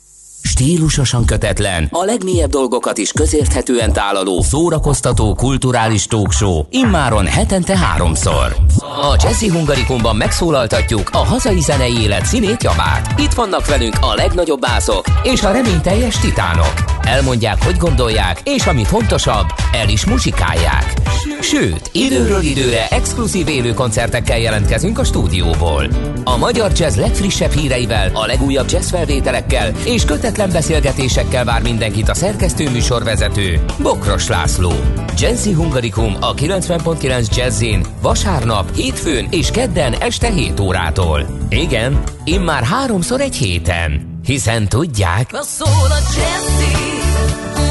[0.44, 8.56] Stílusosan kötetlen, a legmélyebb dolgokat is közérthetően tálaló, szórakoztató, kulturális talkshow, immáron hetente háromszor.
[8.80, 13.20] A Jazzy Hungarikumban megszólaltatjuk a hazai zenei élet színét javát.
[13.20, 16.74] Itt vannak velünk a legnagyobb bászok és a reményteljes titánok.
[17.02, 20.94] Elmondják, hogy gondolják, és ami fontosabb, el is muzsikálják.
[21.42, 25.88] Sőt, időről időre exkluzív élő koncertekkel jelentkezünk a stúdióból.
[26.24, 32.14] A magyar jazz legfrissebb híreivel, a legújabb jazz felvételekkel és kötetlen beszélgetésekkel vár mindenkit a
[32.14, 34.72] szerkesztő műsorvezető Bokros László.
[35.18, 41.26] Jazzy Hungarikum a 90.9 Jazzin vasárnap, hétfőn és kedden este 7 órától.
[41.50, 44.20] Igen, immár háromszor egy héten.
[44.26, 45.32] Hiszen tudják...
[45.32, 46.72] Na szól a Jazzy,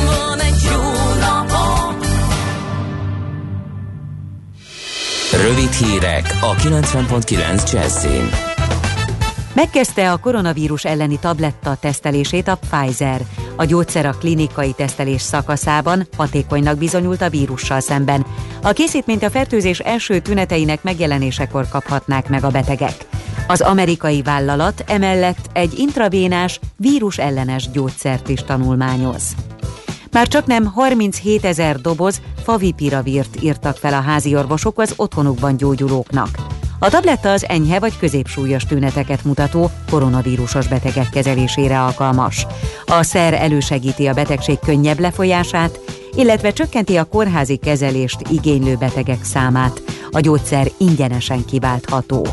[0.06, 0.80] van egy jó
[5.42, 8.51] Rövid hírek a 90.9 Jazzin.
[9.54, 13.20] Megkezdte a koronavírus elleni tabletta tesztelését a Pfizer.
[13.56, 18.26] A gyógyszer a klinikai tesztelés szakaszában hatékonynak bizonyult a vírussal szemben.
[18.62, 23.06] A készítményt a fertőzés első tüneteinek megjelenésekor kaphatnák meg a betegek.
[23.46, 29.34] Az amerikai vállalat emellett egy intravénás vírus ellenes gyógyszert is tanulmányoz.
[30.12, 36.28] Már csak nem 37 ezer doboz favipiravírt írtak fel a házi orvosok az otthonukban gyógyulóknak.
[36.78, 42.46] A tabletta az enyhe vagy középsúlyos tüneteket mutató koronavírusos betegek kezelésére alkalmas.
[42.86, 45.80] A szer elősegíti a betegség könnyebb lefolyását,
[46.14, 49.82] illetve csökkenti a kórházi kezelést igénylő betegek számát.
[50.10, 52.26] A gyógyszer ingyenesen kiváltható.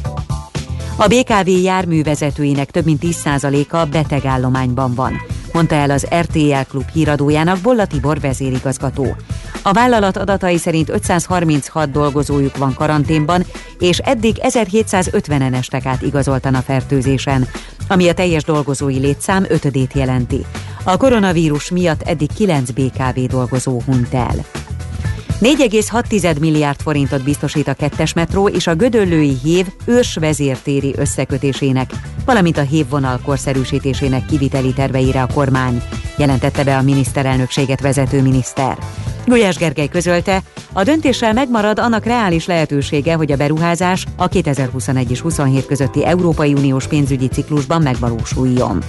[0.95, 5.13] A BKV járművezetőinek több mint 10%-a betegállományban van,
[5.59, 9.15] mondta el az RTL Klub híradójának Bolla Tibor vezérigazgató.
[9.63, 13.45] A vállalat adatai szerint 536 dolgozójuk van karanténban,
[13.79, 17.47] és eddig 1750-en estek át igazoltan a fertőzésen,
[17.87, 20.45] ami a teljes dolgozói létszám ötödét jelenti.
[20.83, 24.45] A koronavírus miatt eddig 9 BKV dolgozó hunyt el.
[25.41, 31.89] 4,6 milliárd forintot biztosít a kettes metró és a Gödöllői Hév ős vezértéri összekötésének,
[32.29, 35.81] valamint a hévvonal korszerűsítésének kiviteli terveire a kormány,
[36.17, 38.77] jelentette be a miniszterelnökséget vezető miniszter.
[39.25, 40.41] Gulyás Gergely közölte,
[40.73, 46.53] a döntéssel megmarad annak reális lehetősége, hogy a beruházás a 2021 és 27 közötti Európai
[46.53, 48.83] Uniós pénzügyi ciklusban megvalósuljon.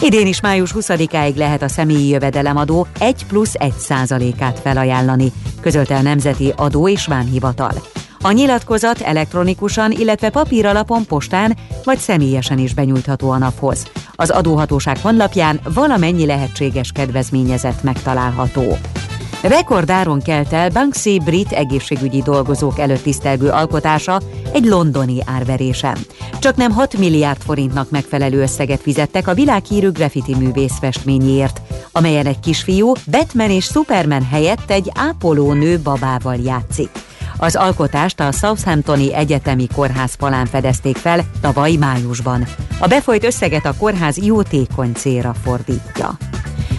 [0.00, 6.02] Idén is május 20-áig lehet a személyi jövedelemadó 1 plusz 1 százalékát felajánlani, közölte a
[6.02, 7.72] Nemzeti Adó és Vámhivatal.
[8.20, 13.90] A nyilatkozat elektronikusan, illetve papíralapon, postán vagy személyesen is benyújtható a naphoz.
[14.14, 18.76] Az adóhatóság honlapján valamennyi lehetséges kedvezményezett megtalálható.
[19.42, 24.20] Rekordáron kelt el Banksy brit egészségügyi dolgozók előtt tisztelgő alkotása
[24.52, 25.96] egy londoni árverésen.
[26.38, 31.60] Csak nem 6 milliárd forintnak megfelelő összeget fizettek a világhírű graffiti művész festményéért,
[31.92, 36.90] amelyen egy kisfiú Batman és Superman helyett egy ápolónő babával játszik.
[37.40, 42.46] Az alkotást a Southamptoni Egyetemi Kórház falán fedezték fel tavaly májusban.
[42.78, 46.16] A befolyt összeget a kórház jótékony célra fordítja.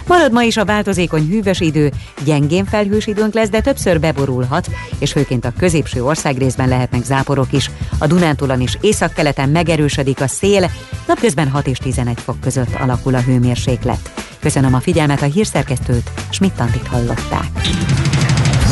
[0.06, 1.92] Marad ma is a változékony hűvös idő,
[2.24, 7.70] gyengén felhős időnk lesz, de többször beborulhat, és főként a középső országrészben lehetnek záporok is.
[7.98, 10.70] A Dunántúlon is északkeleten megerősödik a szél,
[11.06, 14.12] napközben 6 és 11 fok között alakul a hőmérséklet.
[14.40, 17.50] Köszönöm a figyelmet a hírszerkesztőt, Schmidt-Tantit hallották.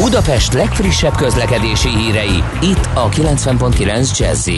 [0.00, 4.48] Budapest legfrissebb közlekedési hírei, itt a 90.9 jazz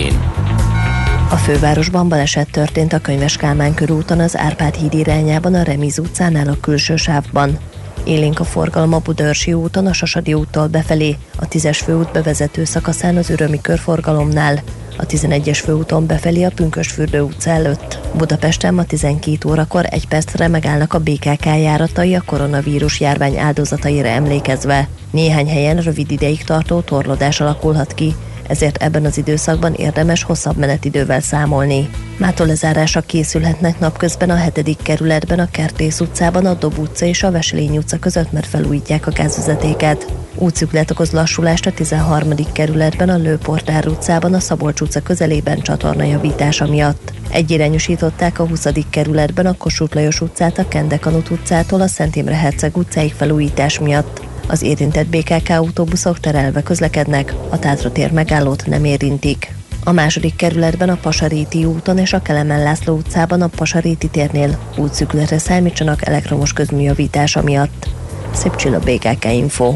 [1.30, 6.48] a fővárosban baleset történt a Könyves Kálmán körúton az Árpád híd irányában a Remiz utcánál
[6.48, 7.58] a külső sávban.
[8.04, 13.16] Élénk a forgalom a Budörsi úton a Sasadi úttól befelé, a 10-es főút bevezető szakaszán
[13.16, 14.62] az Ürömi körforgalomnál,
[15.00, 17.98] a 11-es főúton befelé a Pünkösfürdő utca előtt.
[18.16, 24.88] Budapesten ma 12 órakor egy percre megállnak a BKK járatai a koronavírus járvány áldozataira emlékezve.
[25.10, 28.14] Néhány helyen rövid ideig tartó torlódás alakulhat ki,
[28.50, 31.90] ezért ebben az időszakban érdemes hosszabb menetidővel számolni.
[32.16, 34.76] Mától lezárásra készülhetnek napközben a 7.
[34.82, 39.10] kerületben, a Kertész utcában, a Dob utca és a Veselény utca között, mert felújítják a
[39.10, 40.12] gázvezetéket.
[40.34, 42.28] Útszüklet okoz lassulást a 13.
[42.52, 45.62] kerületben, a Lőportár utcában, a Szabolcs utca közelében
[45.96, 47.12] javítása miatt.
[47.30, 48.66] Egyirányosították a 20.
[48.90, 54.20] kerületben a Kossuth Lajos utcát a Kendekanut utcától a Szent Imre Herceg utcáig felújítás miatt.
[54.50, 59.54] Az érintett BKK autóbuszok terelve közlekednek, a Tátra tér megállót nem érintik.
[59.84, 65.38] A második kerületben a Pasaréti úton és a Kelemen László utcában a Pasaréti térnél útszükletre
[65.38, 67.88] számítsanak elektromos közműjavítása miatt.
[68.32, 69.74] Szép csilla BKK Info.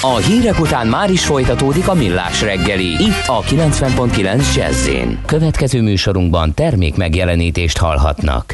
[0.00, 4.88] A hírek után már is folytatódik a millás reggeli, itt a 90.9 jazz
[5.26, 8.52] Következő műsorunkban termék megjelenítést hallhatnak.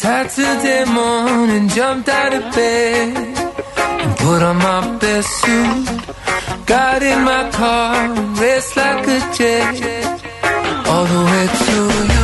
[0.00, 3.31] Saturday morning, jumped out of bed
[4.22, 5.86] Put on my best suit,
[6.64, 8.08] got in my car,
[8.40, 10.22] raced like a jet,
[10.86, 12.21] all the way to you.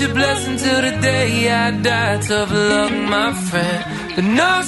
[0.00, 2.20] Your blessing till the day I die.
[2.20, 3.84] Tough luck, my friend.
[4.14, 4.62] But no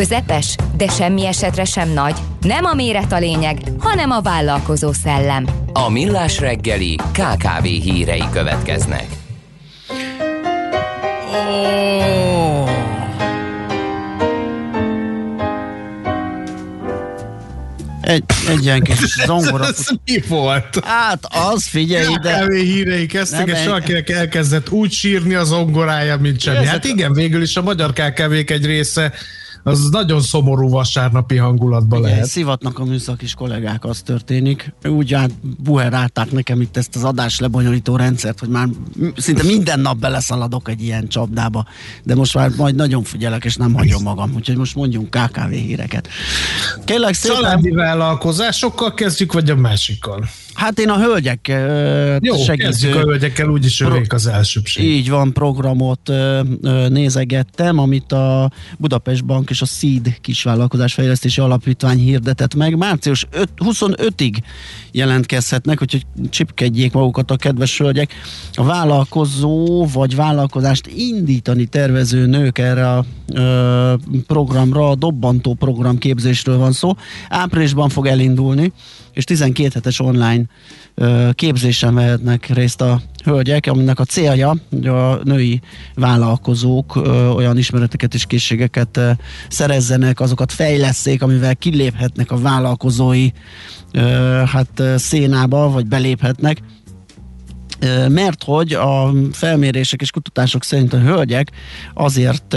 [0.00, 2.14] közepes, de semmi esetre sem nagy.
[2.40, 5.46] Nem a méret a lényeg, hanem a vállalkozó szellem.
[5.72, 9.06] A Millás reggeli KKV hírei következnek.
[18.00, 18.96] Egy, egy ilyen kis
[19.26, 19.64] zongora.
[19.66, 20.84] Ez mi volt?
[20.84, 22.30] Hát az, figyelj ide.
[22.32, 26.66] Kávé hírei kezdtek, Nem, és egy- valakinek elkezdett úgy sírni az zongorája, mint semmi.
[26.66, 29.12] Hát igen, végül is a magyar KKV-k egy része
[29.70, 32.26] az nagyon szomorú vasárnapi hangulatban Ugye, lehet.
[32.26, 34.72] szivatnak a műszakis kollégák, az történik.
[34.84, 35.30] Úgy át,
[35.62, 38.68] buherálták nekem itt ezt az adás lebonyolító rendszert, hogy már
[39.16, 41.66] szinte minden nap beleszaladok egy ilyen csapdába,
[42.02, 46.08] de most már majd nagyon figyelek, és nem hagyom magam, úgyhogy most mondjunk KKV híreket.
[46.84, 47.36] Kérlek szépen...
[47.36, 50.28] Családi vállalkozásokkal kezdjük, vagy a másikkal?
[50.54, 51.48] Hát én a hölgyek
[52.20, 52.92] Jó, segítő...
[52.92, 54.84] a hölgyekkel, úgyis ők az elsőbség.
[54.84, 56.12] Így van, programot
[56.88, 62.76] nézegettem, amit a Budapest Bank és a SEED kisvállalkozás fejlesztési alapítvány hirdetett meg.
[62.76, 64.36] Március 5, 25-ig
[64.92, 68.14] jelentkezhetnek, úgyhogy csipkedjék magukat a kedves hölgyek.
[68.52, 73.94] A vállalkozó vagy vállalkozást indítani tervező nők erre a ö,
[74.26, 76.92] programra, a dobbantó program képzésről van szó.
[77.28, 78.72] Áprilisban fog elindulni,
[79.20, 80.42] és 12 hetes online
[81.32, 85.60] képzésen vehetnek részt a hölgyek, aminek a célja, hogy a női
[85.94, 86.96] vállalkozók
[87.34, 89.00] olyan ismereteket és készségeket
[89.48, 93.28] szerezzenek, azokat fejleszték, amivel kiléphetnek a vállalkozói
[94.46, 96.58] hát szénába, vagy beléphetnek.
[98.08, 101.50] Mert hogy a felmérések és kutatások szerint a hölgyek
[101.94, 102.56] azért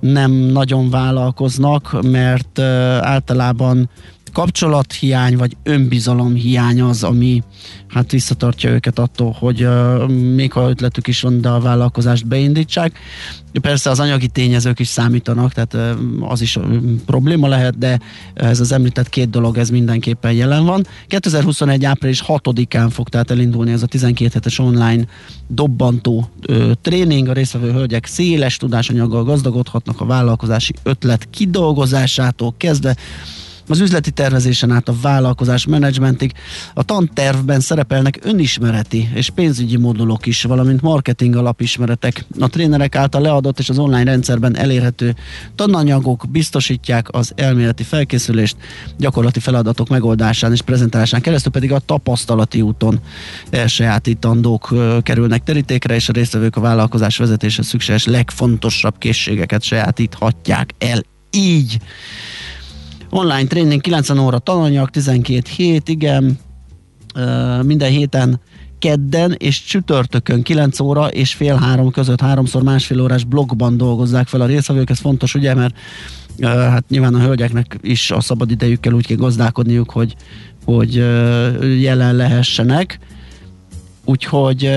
[0.00, 2.58] nem nagyon vállalkoznak, mert
[3.00, 3.90] általában
[4.36, 7.42] kapcsolathiány vagy önbizalom hiány az, ami
[7.88, 12.98] hát visszatartja őket attól, hogy uh, még ha ötletük is van, de a vállalkozást beindítsák.
[13.60, 16.64] Persze az anyagi tényezők is számítanak, tehát uh, az is uh,
[17.06, 18.00] probléma lehet, de
[18.34, 20.86] ez az említett két dolog, ez mindenképpen jelen van.
[21.06, 21.84] 2021.
[21.84, 25.04] április 6-án fog tehát elindulni ez a 12 hetes online
[25.48, 27.28] dobbantó uh, tréning.
[27.28, 32.96] A résztvevő hölgyek széles tudásanyaggal gazdagodhatnak a vállalkozási ötlet kidolgozásától kezdve
[33.68, 36.32] az üzleti tervezésen át a vállalkozás menedzsmentig.
[36.74, 42.24] A tantervben szerepelnek önismereti és pénzügyi modulok is, valamint marketing alapismeretek.
[42.40, 45.14] A trénerek által leadott és az online rendszerben elérhető
[45.54, 48.56] tananyagok biztosítják az elméleti felkészülést,
[48.98, 53.00] gyakorlati feladatok megoldásán és prezentálásán keresztül pedig a tapasztalati úton
[53.50, 61.02] elsajátítandók kerülnek terítékre, és a résztvevők a vállalkozás vezetéshez szükséges legfontosabb készségeket sajátíthatják el.
[61.30, 61.78] Így
[63.16, 66.38] Online tréning 90 óra tananyag, 12 hét, igen.
[67.62, 68.40] Minden héten
[68.78, 74.40] kedden és csütörtökön 9 óra és fél három között háromszor másfél órás blogban dolgozzák fel
[74.40, 74.90] a részvevők.
[74.90, 75.74] Ez fontos, ugye, mert
[76.40, 80.16] hát nyilván a hölgyeknek is a szabad idejükkel úgy kell gazdálkodniuk, hogy
[80.64, 80.94] hogy
[81.80, 82.98] jelen lehessenek.
[84.04, 84.70] Úgyhogy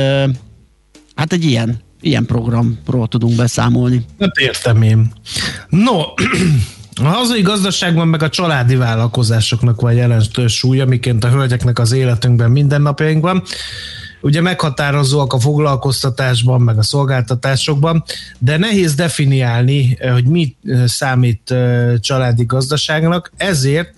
[1.15, 4.05] hát egy ilyen, ilyen programról tudunk beszámolni.
[4.19, 5.11] Hát értem én.
[5.69, 6.01] No,
[7.05, 12.51] a hazai gazdaságban meg a családi vállalkozásoknak van jelentős súlya, miként a hölgyeknek az életünkben
[12.51, 13.43] mindennapjainkban
[14.21, 18.03] ugye meghatározóak a foglalkoztatásban, meg a szolgáltatásokban,
[18.38, 20.55] de nehéz definiálni, hogy mi
[20.85, 21.53] számít
[21.99, 23.93] családi gazdaságnak, ezért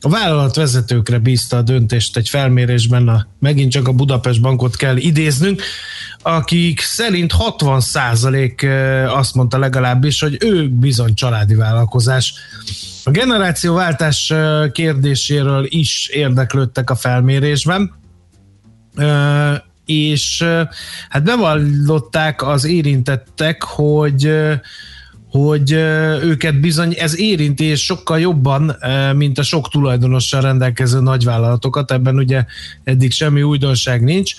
[0.00, 5.62] a vállalatvezetőkre bízta a döntést egy felmérésben, a, megint csak a Budapest Bankot kell idéznünk,
[6.26, 12.34] akik szerint 60% azt mondta legalábbis, hogy ő bizony családi vállalkozás.
[13.04, 14.32] A generációváltás
[14.72, 17.94] kérdéséről is érdeklődtek a felmérésben,
[19.84, 20.44] és
[21.08, 24.30] hát bevallották az érintettek, hogy
[25.30, 25.72] hogy
[26.22, 28.76] őket bizony ez érinti, és sokkal jobban,
[29.14, 32.44] mint a sok tulajdonossal rendelkező nagyvállalatokat, ebben ugye
[32.84, 34.34] eddig semmi újdonság nincs,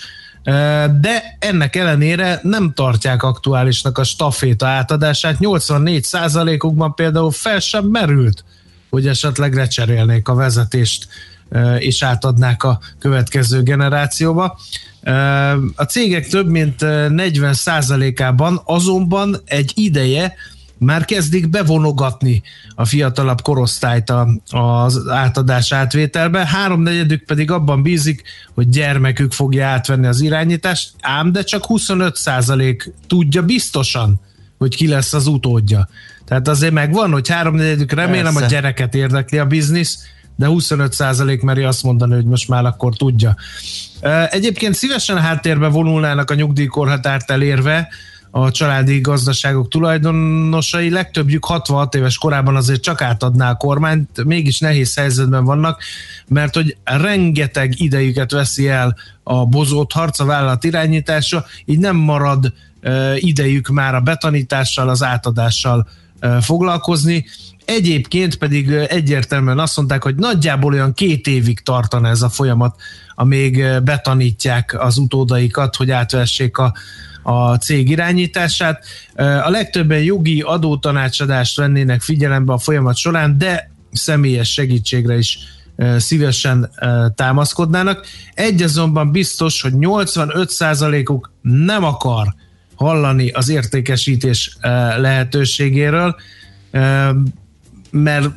[1.00, 5.36] de ennek ellenére nem tartják aktuálisnak a staféta átadását.
[5.40, 8.44] 84%-ukban például fel sem merült,
[8.90, 11.08] hogy esetleg lecserélnék a vezetést
[11.78, 14.58] és átadnák a következő generációba.
[15.74, 20.34] A cégek több mint 40%-ában azonban egy ideje
[20.78, 22.42] már kezdik bevonogatni
[22.74, 24.12] a fiatalabb korosztályt
[24.50, 28.22] az átadás átvételbe, háromnegyedük pedig abban bízik,
[28.54, 34.20] hogy gyermekük fogja átvenni az irányítást, ám de csak 25% tudja biztosan,
[34.58, 35.88] hogy ki lesz az utódja.
[36.24, 38.44] Tehát azért megvan, hogy háromnegyedük remélem Persze.
[38.44, 39.98] a gyereket érdekli a biznisz,
[40.36, 43.36] de 25% meri azt mondani, hogy most már akkor tudja.
[44.30, 47.88] Egyébként szívesen háttérbe vonulnának a nyugdíjkorhatárt elérve,
[48.30, 54.94] a családi gazdaságok tulajdonosai, legtöbbjük 66 éves korában azért csak átadná a kormányt, mégis nehéz
[54.94, 55.82] helyzetben vannak,
[56.28, 62.52] mert hogy rengeteg idejüket veszi el a bozót harc, a vállalat irányítása, így nem marad
[63.14, 65.88] idejük már a betanítással, az átadással
[66.40, 67.24] foglalkozni.
[67.68, 72.80] Egyébként pedig egyértelműen azt mondták, hogy nagyjából olyan két évig tartana ez a folyamat,
[73.14, 76.74] amíg betanítják az utódaikat, hogy átvessék a,
[77.22, 78.84] a cég irányítását.
[79.44, 85.38] A legtöbben jogi adótanácsadást vennének figyelembe a folyamat során, de személyes segítségre is
[85.96, 86.70] szívesen
[87.14, 88.06] támaszkodnának.
[88.34, 92.34] Egy azonban biztos, hogy 85%-uk nem akar
[92.74, 94.56] hallani az értékesítés
[94.96, 96.16] lehetőségéről,
[97.90, 98.28] mert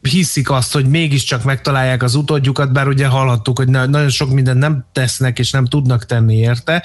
[0.00, 4.84] hiszik azt, hogy mégiscsak megtalálják az utódjukat, bár ugye hallhattuk, hogy nagyon sok mindent nem
[4.92, 6.82] tesznek és nem tudnak tenni érte.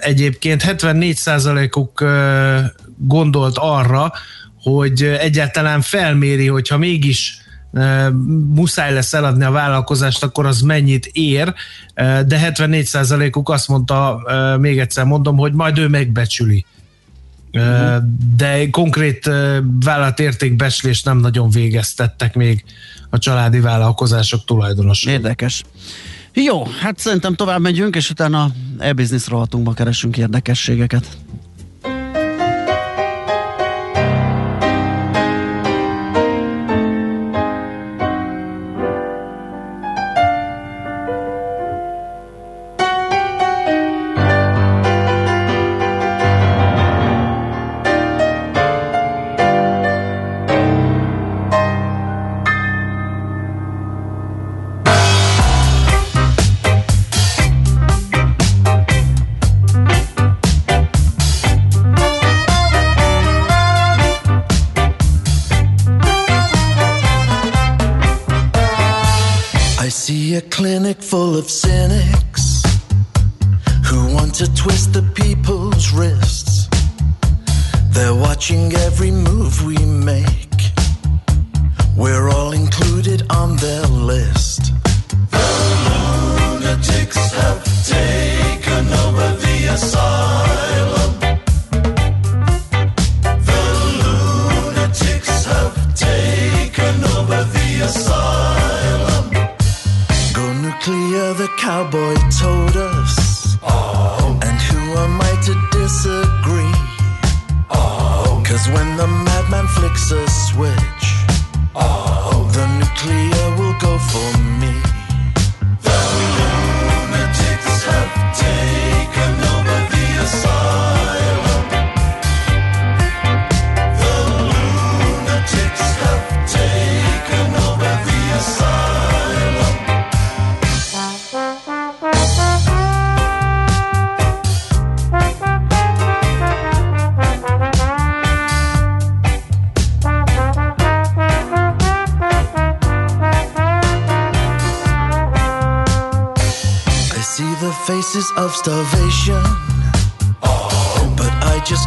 [0.00, 2.04] Egyébként 74%-uk
[2.96, 4.12] gondolt arra,
[4.62, 7.38] hogy egyáltalán felméri, hogyha mégis
[8.54, 11.54] muszáj lesz eladni a vállalkozást, akkor az mennyit ér,
[11.94, 14.20] de 74%-uk azt mondta,
[14.60, 16.64] még egyszer mondom, hogy majd ő megbecsüli.
[18.36, 19.30] De konkrét
[19.84, 22.64] vállalatértékbeslést nem nagyon végeztettek még
[23.10, 25.12] a családi vállalkozások tulajdonosai.
[25.12, 25.64] Érdekes.
[26.32, 31.06] Jó, hát szerintem tovább megyünk, és utána e-business rohatunkba keresünk érdekességeket.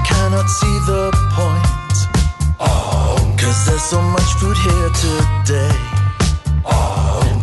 [0.09, 1.03] Cannot see the
[1.37, 1.97] point.
[2.59, 5.75] Oh, Cause there's so much food here today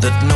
[0.03, 0.36] that no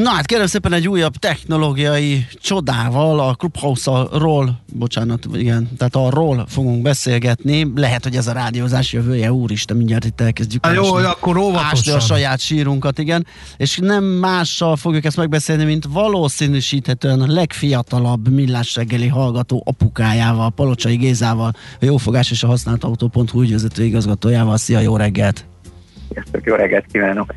[0.00, 6.82] Na hát kérem szépen egy újabb technológiai csodával, a Clubhouse-ról, bocsánat, igen, tehát arról fogunk
[6.82, 7.72] beszélgetni.
[7.74, 10.66] Lehet, hogy ez a rádiózás jövője, úristen, mindjárt itt elkezdjük.
[10.66, 11.96] Há, jó, akkor óvatosan.
[11.96, 13.26] a saját sírunkat, igen.
[13.56, 20.96] És nem mással fogjuk ezt megbeszélni, mint valószínűsíthetően a legfiatalabb millás reggeli hallgató apukájával, Palocsai
[20.96, 24.56] Gézával, a Jófogás és a használt autó.hu ügyvezető igazgatójával.
[24.56, 25.44] Szia, jó reggelt!
[26.12, 27.34] Sziasztok, jó reggelt kívánok!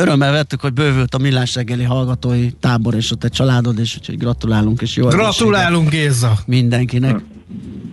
[0.00, 4.18] Örömmel vettük, hogy bővült a millás reggeli hallgatói tábor, és ott egy családod, és úgyhogy
[4.18, 6.32] gratulálunk, és jó Gratulálunk, Géza!
[6.46, 7.16] Mindenkinek.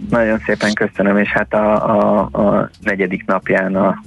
[0.10, 4.04] Nagyon szépen köszönöm, és hát a, a, a negyedik napján a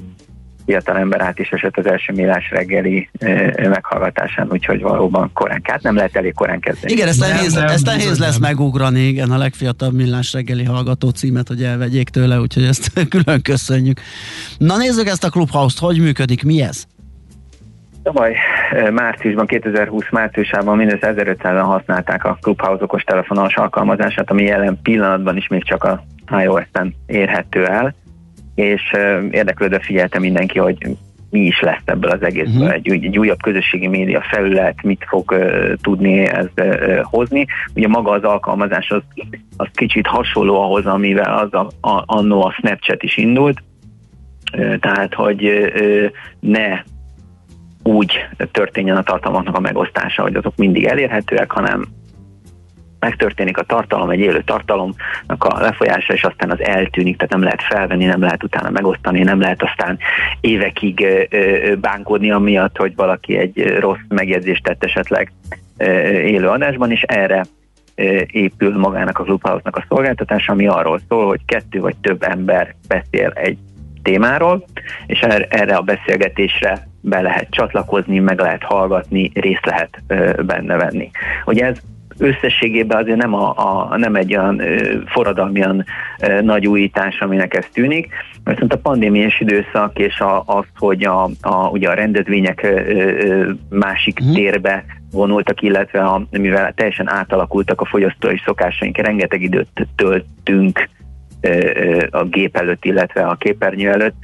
[0.71, 5.83] fiatal ember át is esett az első millás reggeli ö, meghallgatásán, úgyhogy valóban korán, hát
[5.83, 6.93] nem lehet elég korán kezdeni.
[6.93, 11.63] Igen, ezt nehéz, ezt nehéz lesz megugrani, igen, a legfiatalabb millás reggeli hallgató címet, hogy
[11.63, 14.01] elvegyék tőle, úgyhogy ezt külön köszönjük.
[14.59, 16.87] Na nézzük ezt a Clubhouse-t, hogy működik, mi ez?
[18.03, 18.37] Tavaly
[18.73, 25.37] ö, márciusban, 2020 márciusában mindössze 1500-an használták a Clubhouse okos telefonos alkalmazását, ami jelen pillanatban
[25.37, 26.05] is még csak a
[26.43, 27.95] iOS-en érhető el,
[28.55, 30.97] és ö, érdeklődve figyelte mindenki, hogy
[31.31, 32.73] mi is lesz ebből az egészből, uh-huh.
[32.73, 37.47] egy, egy újabb közösségi média felület, mit fog uh, tudni ez uh, hozni.
[37.75, 39.03] Ugye maga az alkalmazás az,
[39.57, 43.63] az kicsit hasonló ahhoz, amivel az a, a, annó a Snapchat is indult,
[44.53, 46.07] Ö, tehát hogy ö,
[46.41, 46.83] ne
[47.91, 51.87] úgy történjen a tartalmaknak a megosztása, hogy azok mindig elérhetőek, hanem
[52.99, 57.63] megtörténik a tartalom, egy élő tartalomnak a lefolyása, és aztán az eltűnik, tehát nem lehet
[57.63, 59.99] felvenni, nem lehet utána megosztani, nem lehet aztán
[60.41, 61.07] évekig
[61.81, 65.33] bánkódni amiatt, hogy valaki egy rossz megjegyzést tett esetleg
[66.25, 67.45] élő adásban, és erre
[68.27, 73.31] épül magának a Clubhouse-nak a szolgáltatása, ami arról szól, hogy kettő vagy több ember beszél
[73.35, 73.59] egy
[74.03, 74.65] témáról,
[75.07, 80.03] és er- erre a beszélgetésre be lehet csatlakozni, meg lehet hallgatni, részt lehet
[80.47, 81.11] benne venni.
[81.45, 81.79] Ugye ez
[82.21, 85.85] összességében azért nem, a, a, nem egy olyan ö, forradalmian
[86.23, 88.09] ö, nagy újítás, aminek ez tűnik,
[88.45, 93.51] viszont a pandémiás időszak és a, az, hogy a, a, ugye a rendezvények ö, ö,
[93.69, 94.33] másik mm.
[94.33, 100.89] térbe vonultak, illetve a, mivel teljesen átalakultak a fogyasztói szokásaink, rengeteg időt töltünk
[101.41, 104.17] ö, ö, a gép előtt, illetve a képernyő előtt,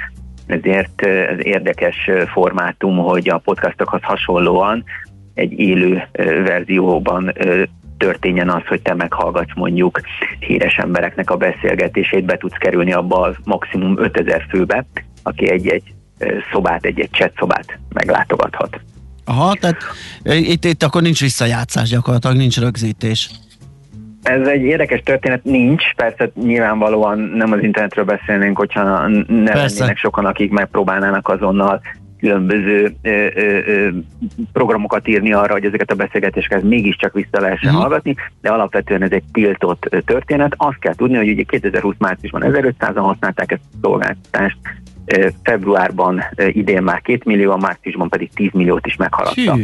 [0.47, 4.85] ezért ez érdekes formátum, hogy a podcastokhoz hasonlóan
[5.35, 6.09] egy élő
[6.44, 7.32] verzióban
[7.98, 10.01] történjen az, hogy te meghallgatsz mondjuk
[10.39, 14.86] híres embereknek a beszélgetését, be tudsz kerülni abba az maximum 5000 főbe,
[15.23, 15.94] aki egy-egy
[16.52, 18.81] szobát, egy-egy chat szobát meglátogathat.
[19.24, 19.77] Aha, tehát
[20.23, 23.31] itt, itt akkor nincs visszajátszás gyakorlatilag, nincs rögzítés.
[24.27, 29.78] Ez egy érdekes történet, nincs, persze nyilvánvalóan nem az internetről beszélnénk, hogyha ne Persze.
[29.78, 31.81] lennének sokan, akik megpróbálnának azonnal
[32.19, 33.89] különböző ö, ö, ö,
[34.53, 37.82] programokat írni arra, hogy ezeket a beszélgetéseket mégiscsak vissza lehessen uh-huh.
[37.82, 40.55] hallgatni, de alapvetően ez egy tiltott történet.
[40.57, 44.59] Azt kell tudni, hogy ugye 2020 márciusban 1500-an használták ezt a szolgáltatást,
[45.43, 49.57] februárban idén már 2 millió, márciusban pedig 10 milliót is meghaladta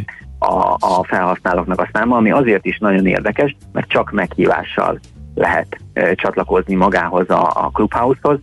[0.43, 4.99] a, a felhasználóknak a száma, ami azért is nagyon érdekes, mert csak meghívással
[5.35, 8.39] lehet e, csatlakozni magához a, a Clubhouse-hoz.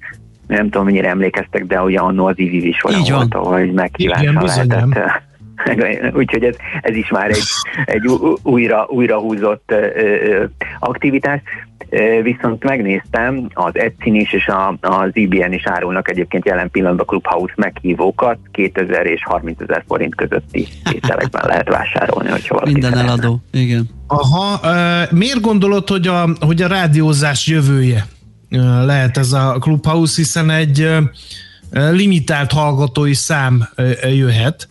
[0.48, 5.22] Nem tudom, mennyire emlékeztek, de ugye annó az IVV is olyan volt, hogy meghívással lehetett.
[6.20, 7.44] Úgyhogy ez, ez is már egy,
[7.86, 8.08] egy
[8.44, 9.74] újra, újra húzott
[10.80, 11.42] aktivitás.
[12.24, 17.54] Viszont megnéztem, az Etsy is és a, az IBN is árulnak egyébként jelen pillanatban Clubhouse
[17.58, 23.12] meghívókat 2000 és 30 ezer forint közötti ételekben lehet vásárolni, hogyha valaki Minden szeretne.
[23.12, 23.90] eladó, igen.
[24.08, 24.60] Aha,
[25.12, 28.06] miért gondolod, hogy a, hogy a rádiózás jövője
[28.86, 30.88] lehet ez a Clubhouse, hiszen egy
[31.72, 33.68] limitált hallgatói szám
[34.14, 34.68] jöhet,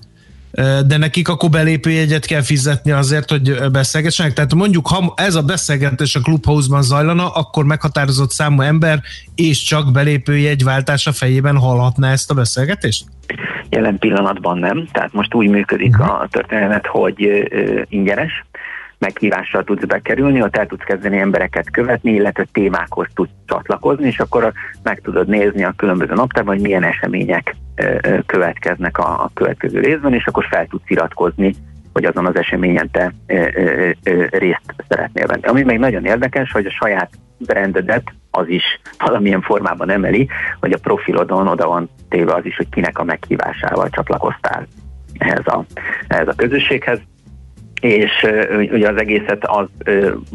[0.86, 4.32] de nekik akkor belépőjegyet kell fizetni azért, hogy beszélgessenek.
[4.32, 9.00] Tehát mondjuk, ha ez a beszélgetés a Clubhouse-ban zajlana, akkor meghatározott számú ember
[9.34, 13.04] és csak belépőjegy váltása fejében hallhatná ezt a beszélgetést?
[13.70, 16.20] Jelen pillanatban nem, tehát most úgy működik uh-huh.
[16.20, 17.48] a történet, hogy
[17.88, 18.44] ingyenes,
[18.98, 24.52] meghívással tudsz bekerülni, ott el tudsz kezdeni embereket követni, illetve témákhoz tudsz csatlakozni, és akkor
[24.82, 27.56] meg tudod nézni a különböző naptárban, hogy milyen események
[28.26, 31.54] következnek a, a következő részben, és akkor fel tudsz iratkozni,
[31.92, 33.12] hogy azon az eseményen te
[34.30, 35.42] részt szeretnél venni.
[35.42, 40.28] Ami még nagyon érdekes, hogy a saját brandedet az is valamilyen formában emeli,
[40.60, 44.66] hogy a profilodon oda van téve az is, hogy kinek a meghívásával csatlakoztál
[45.18, 45.64] ehhez a,
[46.08, 47.00] ehhez a közösséghez
[47.80, 48.26] és
[48.72, 49.66] ugye az egészet az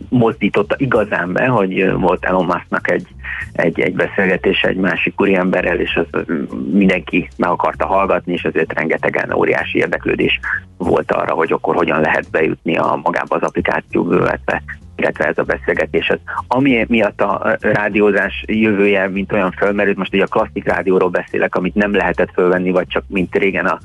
[0.10, 3.08] mozdította igazán be, hogy volt Elon Musknak egy,
[3.54, 6.24] egy, egy beszélgetés egy másik úriemberrel, és az
[6.72, 10.40] mindenki meg akarta hallgatni, és azért rengetegen óriási érdeklődés
[10.78, 14.64] volt arra, hogy akkor hogyan lehet bejutni a magába az applikációba, illetve
[14.96, 16.12] illetve ez a beszélgetés.
[16.48, 21.76] Ami miatt a rádiózás jövője, mint olyan fölmerült, most ugye a klasszik rádióról beszélek, amit
[21.76, 23.80] nem lehetett fölvenni, vagy csak mint régen a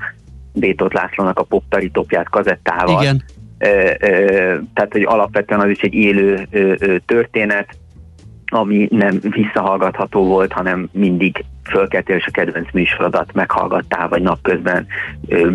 [0.52, 3.02] Bétót Lászlónak a poptari topját kazettával.
[3.02, 3.24] Igen
[3.58, 6.48] tehát hogy alapvetően az is egy élő
[7.06, 7.76] történet,
[8.46, 14.86] ami nem visszahallgatható volt, hanem mindig fölkeltél, és a kedvenc műsorodat meghallgattál, vagy napközben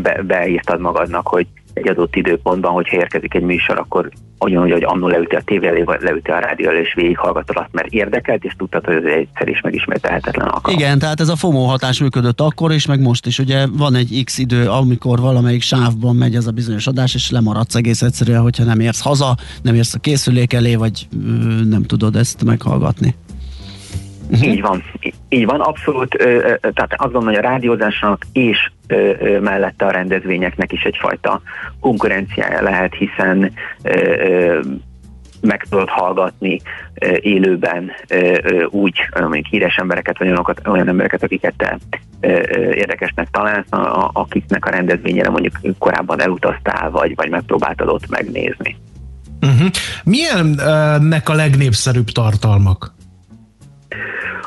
[0.02, 4.10] be, beírtad magadnak, hogy egy adott időpontban, hogyha érkezik egy műsor, akkor
[4.40, 7.70] ugyanúgy, hogy annól leüti a tévé elé, vagy leüti a rádió elé, és végighallgatod azt,
[7.72, 10.80] mert érdekelt, és tudtad, hogy ez egy egyszer is megismételhetetlen alkalom.
[10.80, 13.40] Igen, tehát ez a FOMO hatás működött akkor, és meg most is.
[13.40, 17.76] Ugye van egy X idő, amikor valamelyik sávban megy ez a bizonyos adás, és lemaradsz
[17.76, 21.08] egész egyszerűen, hogyha nem érsz haza, nem érsz a készülék elé, vagy
[21.70, 23.16] nem tudod ezt meghallgatni.
[24.34, 24.52] Uh-huh.
[24.52, 24.84] Így van,
[25.30, 26.10] így van, abszolút,
[26.60, 28.72] tehát azt gondolom, hogy a rádiózásnak és
[29.42, 31.42] mellette a rendezvényeknek is egyfajta
[31.80, 33.52] konkurenciája lehet, hiszen
[35.42, 36.62] meg tudod hallgatni
[37.20, 37.92] élőben
[38.70, 41.78] úgy, mondjuk híres embereket, vagy olyanokat, olyan embereket, akiket te
[42.74, 43.68] érdekesnek találsz,
[44.14, 48.78] akiknek a rendezvényére mondjuk korábban elutaztál, vagy, vagy megpróbáltad ott megnézni.
[49.42, 49.68] Uh-huh.
[50.04, 52.94] Milyennek a legnépszerűbb tartalmak?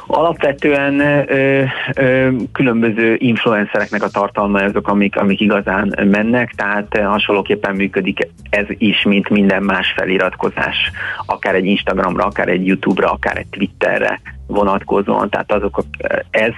[0.06, 1.62] Alapvetően ö,
[1.94, 9.02] ö, különböző influencereknek a tartalma azok, amik, amik igazán mennek, tehát hasonlóképpen működik ez is,
[9.02, 10.90] mint minden más feliratkozás,
[11.26, 15.84] akár egy Instagramra, akár egy YouTube-ra, akár egy Twitterre vonatkozóan, tehát azok,
[16.30, 16.52] ez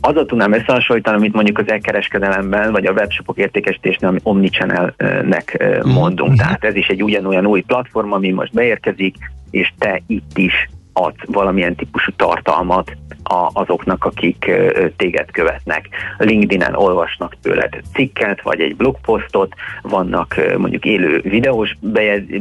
[0.00, 5.88] azzal tudnám összehasonlítani, amit mondjuk az elkereskedelemben, vagy a webshopok értékesítésnél, ami omnichannel-nek mhm.
[5.90, 6.28] mondunk.
[6.28, 6.38] Mm-hmm.
[6.38, 9.16] Tehát ez is egy ugyanolyan új platform, ami most beérkezik,
[9.50, 14.50] és te itt is adsz valamilyen típusú tartalmat a, azoknak, akik
[14.96, 15.88] téged követnek.
[16.18, 21.76] LinkedIn-en olvasnak tőled cikket, vagy egy blogposztot, vannak mondjuk élő videós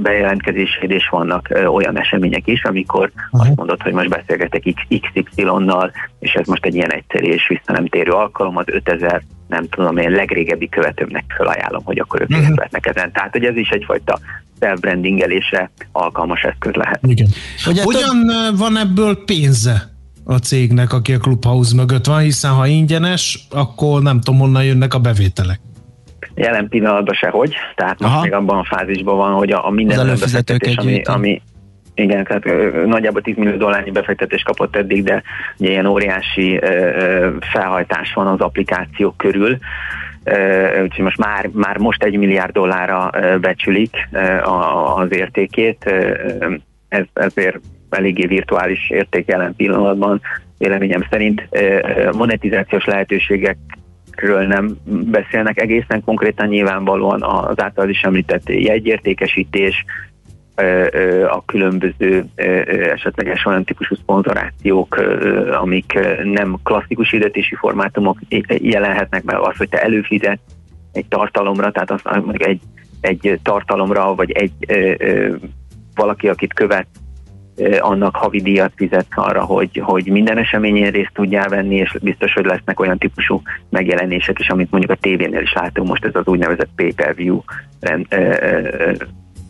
[0.01, 3.41] bejelentkezéséd, és vannak olyan események is, amikor uh-huh.
[3.41, 8.57] azt mondod, hogy most beszélgetek XY-nal, és ez most egy ilyen egyszerű és visszanemtérő alkalom,
[8.57, 12.65] az 5000 nem tudom én, legrégebbi követőmnek felajánlom, hogy akkor ők uh-huh.
[12.81, 13.11] Ezen.
[13.11, 14.19] Tehát, hogy ez is egyfajta
[14.59, 16.99] self-brandingelésre alkalmas eszköz lehet.
[17.03, 17.27] Igen.
[17.63, 18.57] Hogy Hogyan több...
[18.57, 19.91] van ebből pénze?
[20.25, 24.93] a cégnek, aki a Clubhouse mögött van, hiszen ha ingyenes, akkor nem tudom, honnan jönnek
[24.93, 25.59] a bevételek.
[26.35, 28.21] Jelen pillanatban sehogy, tehát most Aha.
[28.21, 31.41] még abban a fázisban van, hogy a, a minden befektetés, ami, ami,
[31.95, 32.43] igen, tehát
[32.85, 35.23] nagyjából 10 millió dollárnyi befektetés kapott eddig, de
[35.57, 36.59] ugye ilyen óriási
[37.51, 39.57] felhajtás van az applikációk körül,
[40.81, 43.09] úgyhogy most már, már most egy milliárd dollárra
[43.39, 44.09] becsülik
[44.95, 45.93] az értékét,
[46.87, 47.59] ez, ezért
[47.89, 50.21] eléggé virtuális érték jelen pillanatban,
[50.57, 51.49] véleményem szerint.
[52.11, 53.57] Monetizációs lehetőségek
[54.15, 59.85] ről nem beszélnek egészen konkrétan nyilvánvalóan az által is említett jegyértékesítés,
[61.29, 64.95] a különböző esetleges olyan típusú szponzorációk,
[65.51, 70.39] amik nem klasszikus hirdetési formátumok jelenhetnek be, az, hogy te előfizet
[70.91, 72.01] egy tartalomra, tehát az,
[72.33, 72.61] egy,
[73.01, 74.51] egy tartalomra, vagy egy
[75.95, 76.87] valaki, akit követ,
[77.79, 82.45] annak havi díjat fizet arra, hogy, hogy minden eseményen részt tudjál venni, és biztos, hogy
[82.45, 86.69] lesznek olyan típusú megjelenések is, amit mondjuk a tévénél is látunk, most ez az úgynevezett
[86.75, 87.41] pay-per-view
[87.79, 88.07] rend,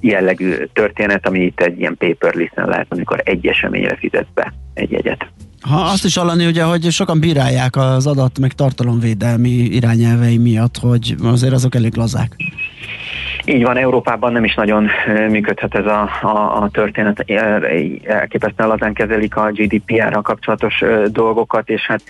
[0.03, 4.91] jellegű történet, ami itt egy ilyen paper listen lehet, amikor egy eseményre fizet be egy
[4.91, 5.27] jegyet.
[5.61, 11.15] Ha azt is hallani, ugye, hogy sokan bírálják az adat meg tartalomvédelmi irányelvei miatt, hogy
[11.23, 12.35] azért azok elég lazák.
[13.45, 14.89] Így van, Európában nem is nagyon
[15.29, 17.25] működhet ez a, a, a történet.
[18.03, 22.01] Elképesztően lazán kezelik a GDPR-ra kapcsolatos dolgokat, és hát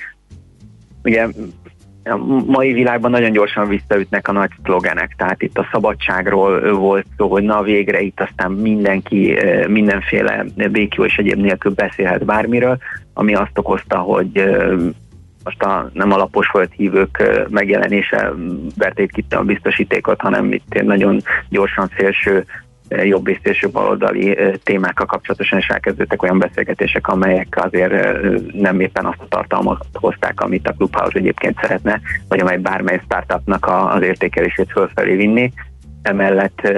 [1.03, 1.27] ugye
[2.03, 7.27] a mai világban nagyon gyorsan visszaütnek a nagy szlogenek, tehát itt a szabadságról volt szó,
[7.27, 12.77] hogy na végre itt aztán mindenki mindenféle békjó és egyéb nélkül beszélhet bármiről,
[13.13, 14.43] ami azt okozta, hogy
[15.43, 18.34] most a nem alapos volt hívők megjelenése
[18.77, 22.45] verték ki a biztosítékot, hanem itt nagyon gyorsan szélső
[23.03, 28.21] jobb és szélső baloldali témákkal kapcsolatosan is elkezdődtek olyan beszélgetések, amelyek azért
[28.53, 33.67] nem éppen azt a tartalmat hozták, amit a Clubhouse egyébként szeretne, vagy amely bármely startupnak
[33.93, 35.51] az értékelését fölfelé vinni.
[36.01, 36.71] Emellett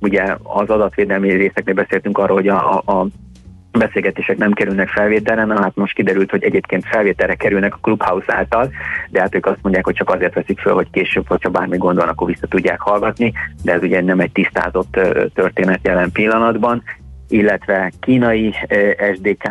[0.00, 3.06] ugye az adatvédelmi részeknél beszéltünk arról, hogy a, a
[3.78, 8.70] beszélgetések nem kerülnek felvételre, na hát most kiderült, hogy egyébként felvételre kerülnek a Clubhouse által,
[9.10, 11.96] de hát ők azt mondják, hogy csak azért veszik föl, hogy később, hogyha bármi gond
[11.96, 13.32] van, akkor vissza tudják hallgatni,
[13.62, 15.00] de ez ugye nem egy tisztázott
[15.34, 16.82] történet jelen pillanatban
[17.28, 18.54] illetve kínai
[19.14, 19.42] SDK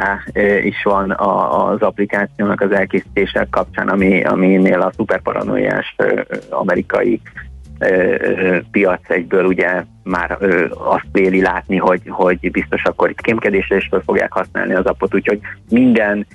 [0.63, 5.95] is van az applikációnak az elkészítése kapcsán, ami, aminél a szuperparanoiás
[6.49, 7.21] amerikai
[8.71, 10.37] piac egyből ugye már
[10.69, 15.15] azt véli látni, hogy, hogy biztos akkor itt kémkedésre is fel fogják használni az appot,
[15.15, 15.39] úgyhogy
[15.69, 16.27] minden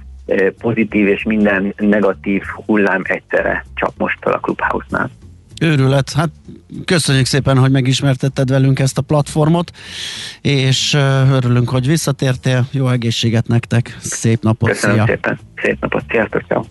[0.61, 5.11] pozitív és minden negatív hullám egyszerre csak most fel a Clubhouse-nál.
[5.61, 6.13] Őrület.
[6.13, 6.31] Hát
[6.85, 9.71] köszönjük szépen, hogy megismertetted velünk ezt a platformot,
[10.41, 10.95] és
[11.33, 12.67] örülünk, hogy visszatértél.
[12.71, 15.07] Jó egészséget nektek, szép napot, Köszönöm szia.
[15.07, 16.63] szépen, szép napot, sziasztok, ciao.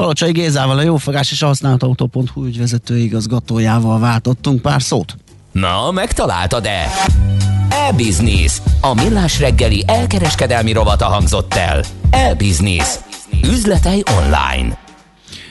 [0.00, 5.16] Palocsai Gézával, a Jófogás és a használt autó.hu ügyvezető igazgatójával váltottunk pár szót.
[5.52, 6.90] Na, megtaláltad-e?
[7.68, 8.60] E-Business.
[8.80, 11.84] A millás reggeli elkereskedelmi rovata hangzott el.
[12.10, 12.94] E-Business.
[13.44, 14.78] Üzletei online.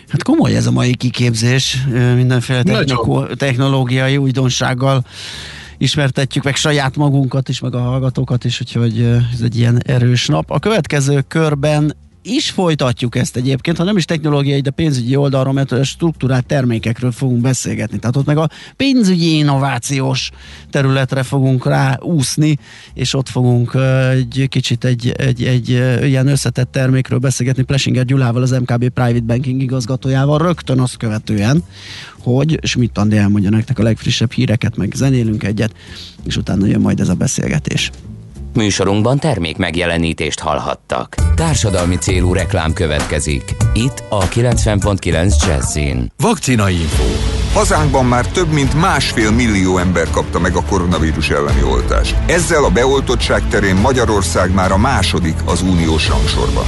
[0.08, 1.78] Hát komoly ez a mai kiképzés,
[2.16, 2.84] mindenféle
[3.38, 5.04] technológiai újdonsággal
[5.78, 9.02] ismertetjük meg saját magunkat is, meg a hallgatókat is, úgyhogy
[9.34, 10.52] ez egy ilyen erős nap.
[10.52, 15.72] A következő körben is folytatjuk ezt egyébként, ha nem is technológiai, de pénzügyi oldalról, mert
[15.72, 18.00] a struktúrált termékekről fogunk beszélgetni.
[18.00, 20.30] Tehát ott meg a pénzügyi innovációs
[20.70, 22.58] területre fogunk rá úszni,
[22.94, 23.78] és ott fogunk
[24.12, 25.70] egy kicsit egy, egy, egy
[26.04, 31.64] ilyen összetett termékről beszélgetni Plesinger Gyulával, az MKB Private Banking igazgatójával, rögtön azt követően,
[32.20, 35.74] hogy Schmidt Andi elmondja nektek a legfrissebb híreket, meg zenélünk egyet,
[36.24, 37.91] és utána jön majd ez a beszélgetés.
[38.54, 41.16] Műsorunkban termék megjelenítést hallhattak.
[41.36, 43.56] Társadalmi célú reklám következik.
[43.74, 46.12] Itt a 90.9 Jazzin.
[46.18, 47.04] Vakcina Info.
[47.54, 52.16] Hazánkban már több mint másfél millió ember kapta meg a koronavírus elleni oltást.
[52.26, 56.66] Ezzel a beoltottság terén Magyarország már a második az uniós rangsorban.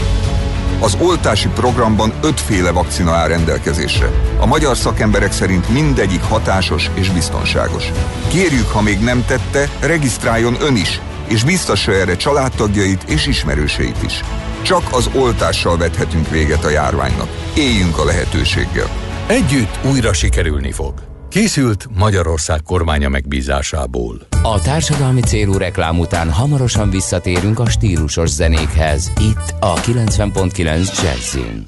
[0.79, 4.09] Az oltási programban ötféle vakcina áll rendelkezésre.
[4.39, 7.91] A magyar szakemberek szerint mindegyik hatásos és biztonságos.
[8.27, 10.99] Kérjük, ha még nem tette, regisztráljon ön is
[11.31, 14.21] és biztassa erre családtagjait és ismerőseit is.
[14.61, 17.27] Csak az oltással vethetünk véget a járványnak.
[17.55, 18.89] Éljünk a lehetőséggel.
[19.27, 20.93] Együtt újra sikerülni fog.
[21.29, 24.27] Készült Magyarország kormánya megbízásából.
[24.43, 29.11] A társadalmi célú reklám után hamarosan visszatérünk a stílusos zenékhez.
[29.19, 31.67] Itt a 90.9 Jazzin.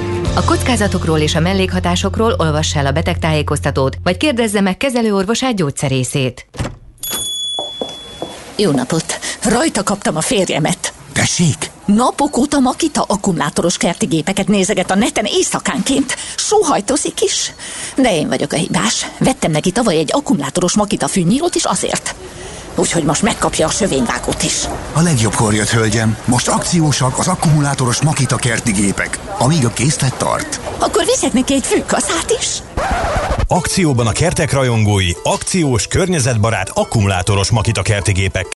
[0.33, 6.45] A kockázatokról és a mellékhatásokról olvass el a betegtájékoztatót, vagy kérdezze meg kezelőorvosát gyógyszerészét.
[8.55, 9.19] Jó napot!
[9.43, 10.93] Rajta kaptam a férjemet.
[11.13, 16.15] Tessék, Napok óta Makita akkumulátoros kerti gépeket nézeget a neten éjszakánként.
[16.35, 17.53] Sóhajtozik is.
[17.95, 19.05] De én vagyok a hibás.
[19.19, 22.15] Vettem neki tavaly egy akkumulátoros Makita fűnyírót is azért.
[22.75, 24.63] Úgyhogy most megkapja a sövényvágót is.
[24.93, 26.17] A legjobbkor jött, hölgyem.
[26.25, 30.59] Most akciósak az akkumulátoros Makita kerti gépek, amíg a készlet tart.
[30.79, 32.61] Akkor viszek neki egy fűkaszát is.
[33.47, 38.49] Akcióban a kertek rajongói, akciós, környezetbarát, akkumulátoros Makita kerti gépekkel.